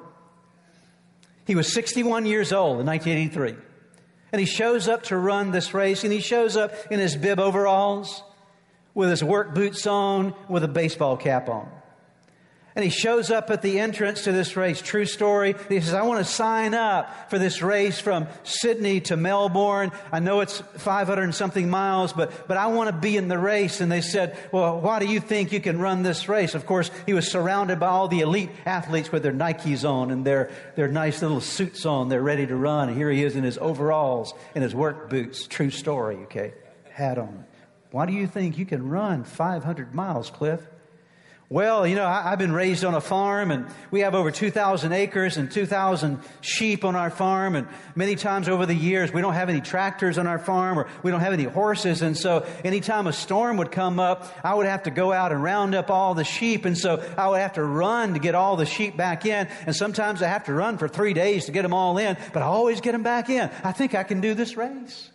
He 1.46 1.56
was 1.56 1.74
61 1.74 2.28
years 2.28 2.54
old 2.54 2.80
in 2.80 2.86
1983. 2.86 3.56
And 4.32 4.40
he 4.40 4.46
shows 4.46 4.88
up 4.88 5.04
to 5.04 5.18
run 5.18 5.50
this 5.50 5.74
race, 5.74 6.04
and 6.04 6.14
he 6.14 6.22
shows 6.22 6.56
up 6.56 6.72
in 6.92 7.00
his 7.00 7.16
bib 7.16 7.40
overalls 7.40 8.22
with 9.00 9.10
his 9.10 9.24
work 9.24 9.56
boots 9.56 9.88
on, 9.88 10.36
with 10.50 10.64
a 10.64 10.68
baseball 10.68 11.16
cap 11.16 11.48
on. 11.48 11.70
And 12.76 12.84
he 12.84 12.92
shows 12.92 13.32
up 13.32 13.50
at 13.50 13.62
the 13.62 13.80
entrance 13.80 14.26
to 14.26 14.32
this 14.32 14.56
race. 14.56 14.82
True 14.82 15.06
story. 15.06 15.56
He 15.70 15.80
says, 15.82 15.94
I 15.94 16.04
want 16.04 16.20
to 16.26 16.32
sign 16.32 16.74
up 16.74 17.30
for 17.30 17.40
this 17.40 17.62
race 17.62 18.00
from 18.00 18.28
Sydney 18.44 19.00
to 19.02 19.18
Melbourne. 19.18 19.92
I 20.12 20.20
know 20.20 20.42
it's 20.42 20.60
500 20.60 21.24
and 21.24 21.34
something 21.34 21.70
miles, 21.70 22.14
but, 22.14 22.48
but 22.48 22.58
I 22.58 22.68
want 22.68 22.90
to 22.90 22.96
be 22.96 23.18
in 23.18 23.30
the 23.30 23.40
race. 23.40 23.82
And 23.82 23.92
they 23.92 24.02
said, 24.02 24.38
Well, 24.52 24.80
why 24.82 25.00
do 25.00 25.08
you 25.08 25.20
think 25.20 25.52
you 25.52 25.62
can 25.62 25.80
run 25.80 26.04
this 26.04 26.30
race? 26.30 26.54
Of 26.54 26.66
course, 26.66 26.92
he 27.06 27.14
was 27.14 27.32
surrounded 27.32 27.80
by 27.80 27.88
all 27.88 28.10
the 28.10 28.20
elite 28.20 28.52
athletes 28.66 29.12
with 29.12 29.24
their 29.24 29.34
Nikes 29.34 29.90
on 29.90 30.12
and 30.12 30.26
their, 30.26 30.52
their 30.76 30.90
nice 30.90 31.22
little 31.22 31.42
suits 31.42 31.86
on. 31.86 32.10
They're 32.10 32.22
ready 32.22 32.46
to 32.48 32.56
run. 32.56 32.90
And 32.90 32.98
here 32.98 33.10
he 33.10 33.24
is 33.24 33.36
in 33.36 33.44
his 33.44 33.58
overalls 33.58 34.34
and 34.56 34.64
his 34.64 34.76
work 34.76 35.10
boots. 35.10 35.48
True 35.48 35.72
story, 35.72 36.18
okay? 36.18 36.54
Hat 36.92 37.18
on. 37.18 37.46
Why 37.92 38.06
do 38.06 38.14
you 38.14 38.28
think 38.28 38.58
you 38.58 38.66
can 38.66 38.88
run 38.88 39.24
500 39.24 39.94
miles, 39.94 40.30
Cliff? 40.30 40.62
Well, 41.52 41.88
you 41.88 41.96
know, 41.96 42.06
I, 42.06 42.30
have 42.30 42.38
been 42.38 42.52
raised 42.52 42.86
on 42.86 42.94
a 42.94 43.02
farm 43.02 43.50
and 43.50 43.66
we 43.90 44.02
have 44.02 44.14
over 44.14 44.30
2,000 44.30 44.92
acres 44.92 45.36
and 45.38 45.52
2,000 45.52 46.20
sheep 46.42 46.86
on 46.86 46.96
our 46.96 47.10
farm. 47.10 47.56
And 47.56 47.68
many 47.96 48.16
times 48.16 48.48
over 48.48 48.68
the 48.68 48.76
years, 48.76 49.12
we 49.12 49.22
don't 49.22 49.34
have 49.34 49.50
any 49.50 49.60
tractors 49.60 50.20
on 50.20 50.28
our 50.28 50.38
farm 50.38 50.78
or 50.78 50.88
we 51.02 51.10
don't 51.10 51.22
have 51.22 51.34
any 51.34 51.46
horses. 51.46 52.04
And 52.04 52.16
so 52.16 52.46
anytime 52.64 53.08
a 53.08 53.14
storm 53.14 53.58
would 53.58 53.72
come 53.72 54.00
up, 54.00 54.32
I 54.44 54.54
would 54.54 54.68
have 54.68 54.84
to 54.84 54.92
go 54.92 55.12
out 55.12 55.32
and 55.32 55.42
round 55.42 55.74
up 55.74 55.90
all 55.90 56.14
the 56.14 56.24
sheep. 56.24 56.66
And 56.66 56.78
so 56.78 57.04
I 57.18 57.28
would 57.28 57.40
have 57.40 57.54
to 57.54 57.64
run 57.64 58.14
to 58.14 58.20
get 58.20 58.36
all 58.36 58.56
the 58.56 58.68
sheep 58.68 58.96
back 58.96 59.26
in. 59.26 59.48
And 59.66 59.76
sometimes 59.76 60.22
I 60.22 60.28
have 60.28 60.44
to 60.44 60.54
run 60.54 60.78
for 60.78 60.88
three 60.88 61.14
days 61.14 61.46
to 61.46 61.52
get 61.52 61.64
them 61.64 61.74
all 61.74 61.98
in, 61.98 62.16
but 62.32 62.44
I 62.44 62.46
always 62.46 62.80
get 62.80 62.92
them 62.92 63.02
back 63.02 63.28
in. 63.28 63.50
I 63.64 63.72
think 63.72 63.96
I 63.96 64.04
can 64.04 64.22
do 64.22 64.36
this 64.36 64.56
race. 64.56 65.10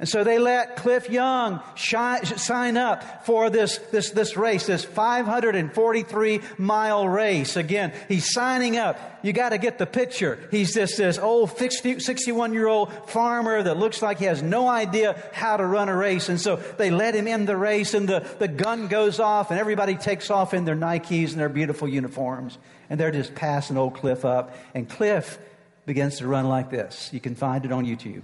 And 0.00 0.08
so 0.08 0.24
they 0.24 0.40
let 0.40 0.74
Cliff 0.74 1.08
Young 1.08 1.62
sign 1.76 2.76
up 2.76 3.24
for 3.24 3.48
this, 3.48 3.78
this, 3.92 4.10
this 4.10 4.36
race, 4.36 4.66
this 4.66 4.84
543 4.84 6.40
mile 6.58 7.08
race. 7.08 7.56
Again, 7.56 7.92
he's 8.08 8.32
signing 8.32 8.76
up. 8.76 8.98
You 9.22 9.32
got 9.32 9.50
to 9.50 9.58
get 9.58 9.78
the 9.78 9.86
picture. 9.86 10.48
He's 10.50 10.74
just 10.74 10.96
this 10.96 11.16
old 11.16 11.56
61 11.56 12.52
year 12.52 12.66
old 12.66 12.92
farmer 13.08 13.62
that 13.62 13.76
looks 13.76 14.02
like 14.02 14.18
he 14.18 14.24
has 14.24 14.42
no 14.42 14.66
idea 14.66 15.22
how 15.32 15.56
to 15.56 15.64
run 15.64 15.88
a 15.88 15.96
race. 15.96 16.28
And 16.28 16.40
so 16.40 16.56
they 16.56 16.90
let 16.90 17.14
him 17.14 17.28
in 17.28 17.46
the 17.46 17.56
race 17.56 17.94
and 17.94 18.08
the, 18.08 18.26
the 18.40 18.48
gun 18.48 18.88
goes 18.88 19.20
off 19.20 19.52
and 19.52 19.60
everybody 19.60 19.94
takes 19.94 20.28
off 20.28 20.54
in 20.54 20.64
their 20.64 20.76
Nikes 20.76 21.30
and 21.30 21.38
their 21.38 21.48
beautiful 21.48 21.86
uniforms. 21.86 22.58
And 22.90 22.98
they're 22.98 23.12
just 23.12 23.36
passing 23.36 23.76
old 23.76 23.94
Cliff 23.94 24.24
up. 24.24 24.56
And 24.74 24.88
Cliff 24.88 25.38
begins 25.86 26.18
to 26.18 26.26
run 26.26 26.48
like 26.48 26.70
this. 26.70 27.10
You 27.12 27.20
can 27.20 27.36
find 27.36 27.64
it 27.64 27.70
on 27.70 27.86
YouTube. 27.86 28.22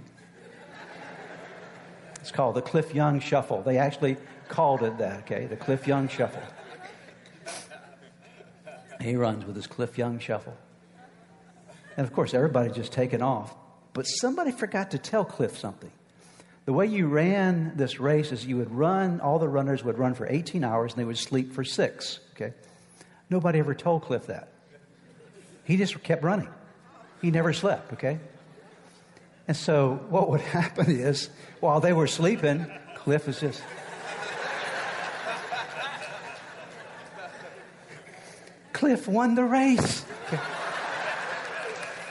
It's 2.21 2.31
called 2.31 2.55
the 2.55 2.61
Cliff 2.61 2.93
Young 2.93 3.19
Shuffle. 3.19 3.63
They 3.63 3.77
actually 3.77 4.17
called 4.47 4.83
it 4.83 4.97
that, 4.99 5.21
okay? 5.21 5.47
The 5.47 5.57
Cliff 5.57 5.87
Young 5.87 6.07
Shuffle. 6.07 6.43
He 9.01 9.15
runs 9.15 9.45
with 9.45 9.55
his 9.55 9.67
Cliff 9.67 9.97
Young 9.97 10.19
Shuffle. 10.19 10.55
And 11.97 12.05
of 12.05 12.13
course, 12.13 12.33
everybody's 12.33 12.75
just 12.75 12.91
taken 12.91 13.21
off. 13.21 13.55
But 13.93 14.03
somebody 14.03 14.51
forgot 14.51 14.91
to 14.91 14.97
tell 14.97 15.25
Cliff 15.25 15.57
something. 15.57 15.91
The 16.65 16.73
way 16.73 16.85
you 16.85 17.07
ran 17.07 17.73
this 17.75 17.99
race 17.99 18.31
is 18.31 18.45
you 18.45 18.57
would 18.57 18.71
run, 18.71 19.19
all 19.19 19.39
the 19.39 19.49
runners 19.49 19.83
would 19.83 19.97
run 19.97 20.13
for 20.13 20.27
18 20.27 20.63
hours 20.63 20.93
and 20.93 21.01
they 21.01 21.05
would 21.05 21.17
sleep 21.17 21.53
for 21.53 21.63
six, 21.63 22.19
okay? 22.35 22.53
Nobody 23.29 23.59
ever 23.59 23.73
told 23.73 24.03
Cliff 24.03 24.27
that. 24.27 24.49
He 25.63 25.77
just 25.77 26.01
kept 26.03 26.23
running. 26.23 26.49
He 27.21 27.31
never 27.31 27.51
slept, 27.51 27.93
okay? 27.93 28.19
And 29.51 29.57
so 29.57 29.99
what 30.07 30.29
would 30.29 30.39
happen 30.59 30.89
is, 30.89 31.29
while 31.59 31.81
they 31.81 31.91
were 31.91 32.07
sleeping, 32.07 32.65
Cliff 32.95 33.27
was 33.27 33.41
just. 33.41 33.61
Cliff 38.71 39.09
won 39.09 39.35
the 39.35 39.43
race. 39.43 40.05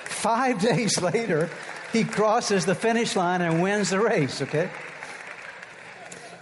Five 0.04 0.60
days 0.60 1.00
later, 1.00 1.48
he 1.94 2.04
crosses 2.04 2.66
the 2.66 2.74
finish 2.74 3.16
line 3.16 3.40
and 3.40 3.62
wins 3.62 3.88
the 3.88 4.00
race, 4.00 4.42
okay? 4.42 4.68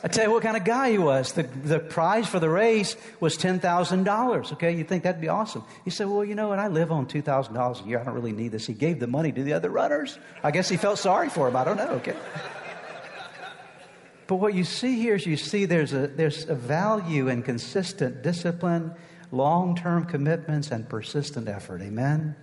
I 0.03 0.09
tell 0.09 0.25
you 0.25 0.31
what 0.31 0.45
kind 0.45 0.57
of 0.57 0.65
guy 0.65 0.93
he 0.93 0.99
was. 0.99 1.33
The, 1.33 1.43
the 1.43 1.81
prize 1.81 2.29
for 2.29 2.39
the 2.39 2.49
race 2.49 2.97
was 3.19 3.37
$10,000. 3.37 4.53
Okay, 4.53 4.77
you 4.77 4.85
think 4.85 5.03
that'd 5.03 5.21
be 5.21 5.29
awesome. 5.29 5.65
He 5.85 5.91
said, 5.91 6.09
Well, 6.09 6.25
you 6.25 6.37
know 6.37 6.49
what? 6.49 6.61
I 6.61 6.69
live 6.69 6.93
on 6.93 7.07
$2,000 7.07 7.85
a 7.85 7.89
year. 7.89 7.99
I 7.99 8.05
don't 8.05 8.15
really 8.15 8.33
need 8.33 8.53
this. 8.53 8.67
He 8.67 8.75
gave 8.75 9.01
the 9.01 9.09
money 9.09 9.33
to 9.33 9.43
the 9.43 9.55
other 9.55 9.71
runners. 9.71 10.19
I 10.43 10.53
guess 10.53 10.69
he 10.69 10.77
felt 10.77 10.99
sorry 10.99 11.29
for 11.29 11.49
him. 11.49 11.57
I 11.57 11.65
don't 11.65 11.77
know. 11.77 11.91
Okay. 11.91 12.17
But 14.29 14.37
what 14.37 14.53
you 14.53 14.63
see 14.63 14.97
here 15.01 15.15
is 15.15 15.25
you 15.25 15.39
see 15.39 15.65
there's 15.65 15.95
a, 15.95 16.07
there's 16.07 16.47
a 16.51 16.55
value 16.55 17.29
in 17.29 17.43
consistent 17.43 18.23
discipline, 18.23 18.95
long 19.33 19.75
term 19.75 20.05
commitments, 20.05 20.71
and 20.71 20.87
persistent 20.87 21.49
effort. 21.49 21.81
Amen? 21.81 22.37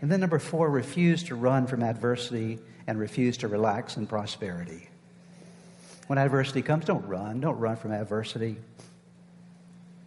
And 0.00 0.10
then 0.10 0.20
number 0.20 0.38
four, 0.38 0.70
refuse 0.70 1.22
to 1.24 1.34
run 1.34 1.66
from 1.66 1.82
adversity 1.82 2.60
and 2.86 2.98
refuse 2.98 3.36
to 3.38 3.48
relax 3.48 3.98
in 3.98 4.06
prosperity. 4.06 4.88
When 6.12 6.18
adversity 6.18 6.60
comes, 6.60 6.84
don't 6.84 7.06
run. 7.06 7.40
Don't 7.40 7.58
run 7.58 7.76
from 7.76 7.90
adversity. 7.90 8.58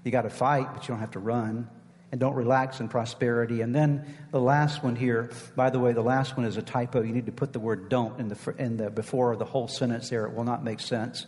You 0.03 0.11
got 0.11 0.21
to 0.21 0.29
fight, 0.29 0.71
but 0.71 0.83
you 0.83 0.89
don't 0.89 0.99
have 0.99 1.13
to 1.13 1.19
run. 1.19 1.67
And 2.11 2.21
don't 2.21 2.35
relax 2.35 2.79
in 2.79 2.89
prosperity. 2.89 3.61
And 3.61 3.73
then 3.73 4.15
the 4.29 4.39
last 4.39 4.83
one 4.83 4.95
here, 4.95 5.31
by 5.55 5.71
the 5.71 5.79
way, 5.79 5.93
the 5.93 6.03
last 6.03 6.37
one 6.37 6.45
is 6.45 6.57
a 6.57 6.61
typo. 6.61 7.01
You 7.01 7.11
need 7.11 7.25
to 7.25 7.31
put 7.31 7.53
the 7.53 7.59
word 7.59 7.89
don't 7.89 8.19
in 8.19 8.27
the, 8.27 8.55
in 8.59 8.77
the 8.77 8.91
before 8.91 9.35
the 9.35 9.45
whole 9.45 9.67
sentence 9.67 10.09
there. 10.09 10.27
It 10.27 10.35
will 10.35 10.43
not 10.43 10.63
make 10.63 10.79
sense. 10.79 11.25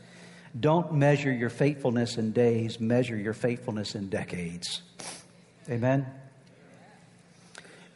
Don't 0.59 0.93
measure 0.93 1.31
your 1.31 1.49
faithfulness 1.49 2.19
in 2.19 2.31
days, 2.31 2.79
measure 2.79 3.17
your 3.17 3.33
faithfulness 3.33 3.95
in 3.95 4.09
decades. 4.09 4.83
Amen? 5.67 6.05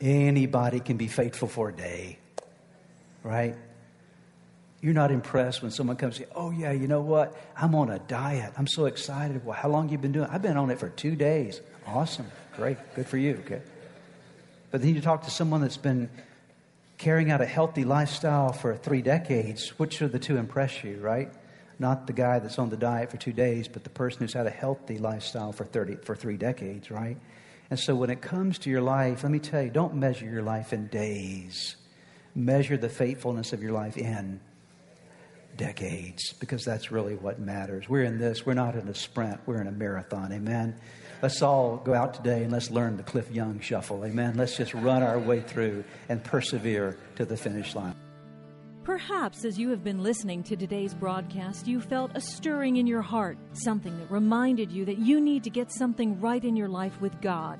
Anybody 0.01 0.79
can 0.79 0.97
be 0.97 1.09
faithful 1.09 1.47
for 1.47 1.69
a 1.69 1.73
day, 1.73 2.17
right? 3.21 3.55
You're 4.81 4.95
not 4.95 5.11
impressed 5.11 5.61
when 5.61 5.69
someone 5.69 5.95
comes 5.95 6.17
and 6.17 6.25
says, 6.25 6.33
Oh, 6.35 6.49
yeah, 6.49 6.71
you 6.71 6.87
know 6.87 7.01
what? 7.01 7.35
I'm 7.55 7.75
on 7.75 7.91
a 7.91 7.99
diet. 7.99 8.51
I'm 8.57 8.67
so 8.67 8.85
excited. 8.85 9.45
Well, 9.45 9.55
how 9.55 9.69
long 9.69 9.89
you 9.89 9.97
been 9.97 10.11
doing 10.11 10.27
I've 10.29 10.41
been 10.41 10.57
on 10.57 10.71
it 10.71 10.79
for 10.79 10.89
two 10.89 11.15
days. 11.15 11.61
Awesome. 11.85 12.25
Great. 12.55 12.77
Good 12.95 13.05
for 13.05 13.17
you. 13.17 13.41
Okay. 13.45 13.61
But 14.71 14.81
then 14.81 14.95
you 14.95 15.01
talk 15.01 15.23
to 15.23 15.31
someone 15.31 15.61
that's 15.61 15.77
been 15.77 16.09
carrying 16.97 17.29
out 17.29 17.41
a 17.41 17.45
healthy 17.45 17.83
lifestyle 17.83 18.53
for 18.53 18.75
three 18.75 19.03
decades. 19.03 19.69
Which 19.77 20.01
of 20.01 20.11
the 20.11 20.19
two 20.19 20.37
impress 20.37 20.83
you, 20.83 20.97
right? 20.97 21.31
Not 21.77 22.07
the 22.07 22.13
guy 22.13 22.39
that's 22.39 22.57
on 22.57 22.69
the 22.69 22.77
diet 22.77 23.11
for 23.11 23.17
two 23.17 23.33
days, 23.33 23.67
but 23.67 23.83
the 23.83 23.89
person 23.89 24.21
who's 24.21 24.33
had 24.33 24.47
a 24.47 24.51
healthy 24.51 24.97
lifestyle 24.97 25.51
for, 25.51 25.65
30, 25.65 25.97
for 26.03 26.15
three 26.15 26.37
decades, 26.37 26.89
right? 26.89 27.17
And 27.69 27.79
so 27.79 27.95
when 27.95 28.09
it 28.09 28.21
comes 28.21 28.59
to 28.59 28.69
your 28.69 28.81
life, 28.81 29.23
let 29.23 29.31
me 29.31 29.39
tell 29.39 29.61
you, 29.61 29.69
don't 29.69 29.95
measure 29.95 30.25
your 30.25 30.43
life 30.43 30.73
in 30.73 30.87
days. 30.87 31.75
Measure 32.35 32.77
the 32.77 32.89
faithfulness 32.89 33.51
of 33.51 33.61
your 33.61 33.71
life 33.71 33.97
in 33.97 34.39
decades 35.57 36.33
because 36.33 36.63
that's 36.63 36.91
really 36.91 37.15
what 37.15 37.39
matters. 37.39 37.87
We're 37.89 38.03
in 38.03 38.17
this, 38.17 38.45
we're 38.45 38.53
not 38.53 38.75
in 38.75 38.87
a 38.87 38.95
sprint, 38.95 39.39
we're 39.45 39.61
in 39.61 39.67
a 39.67 39.71
marathon. 39.71 40.31
Amen. 40.31 40.75
Let's 41.21 41.41
all 41.41 41.77
go 41.77 41.93
out 41.93 42.13
today 42.13 42.43
and 42.43 42.51
let's 42.51 42.71
learn 42.71 42.97
the 42.97 43.03
Cliff 43.03 43.29
Young 43.31 43.59
shuffle. 43.59 44.03
Amen. 44.03 44.35
Let's 44.35 44.57
just 44.57 44.73
run 44.73 45.03
our 45.03 45.19
way 45.19 45.41
through 45.41 45.83
and 46.09 46.23
persevere 46.23 46.97
to 47.15 47.25
the 47.25 47.37
finish 47.37 47.75
line. 47.75 47.95
Perhaps 48.83 49.45
as 49.45 49.59
you 49.59 49.69
have 49.69 49.83
been 49.83 50.01
listening 50.01 50.41
to 50.43 50.55
today's 50.55 50.95
broadcast, 50.95 51.67
you 51.67 51.79
felt 51.79 52.11
a 52.15 52.21
stirring 52.21 52.77
in 52.77 52.87
your 52.87 53.03
heart, 53.03 53.37
something 53.53 53.95
that 53.99 54.09
reminded 54.09 54.71
you 54.71 54.85
that 54.85 54.97
you 54.97 55.21
need 55.21 55.43
to 55.43 55.51
get 55.51 55.71
something 55.71 56.19
right 56.19 56.43
in 56.43 56.55
your 56.55 56.67
life 56.67 56.99
with 56.99 57.21
God. 57.21 57.59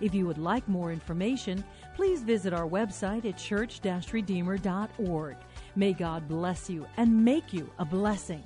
If 0.00 0.14
you 0.14 0.26
would 0.26 0.38
like 0.38 0.68
more 0.68 0.92
information, 0.92 1.64
please 1.94 2.22
visit 2.22 2.52
our 2.52 2.68
website 2.68 3.24
at 3.24 3.38
church 3.38 3.80
redeemer.org. 4.12 5.36
May 5.74 5.92
God 5.92 6.28
bless 6.28 6.68
you 6.68 6.86
and 6.96 7.24
make 7.24 7.52
you 7.52 7.70
a 7.78 7.84
blessing. 7.84 8.44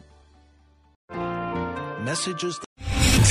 Messages. 2.02 2.58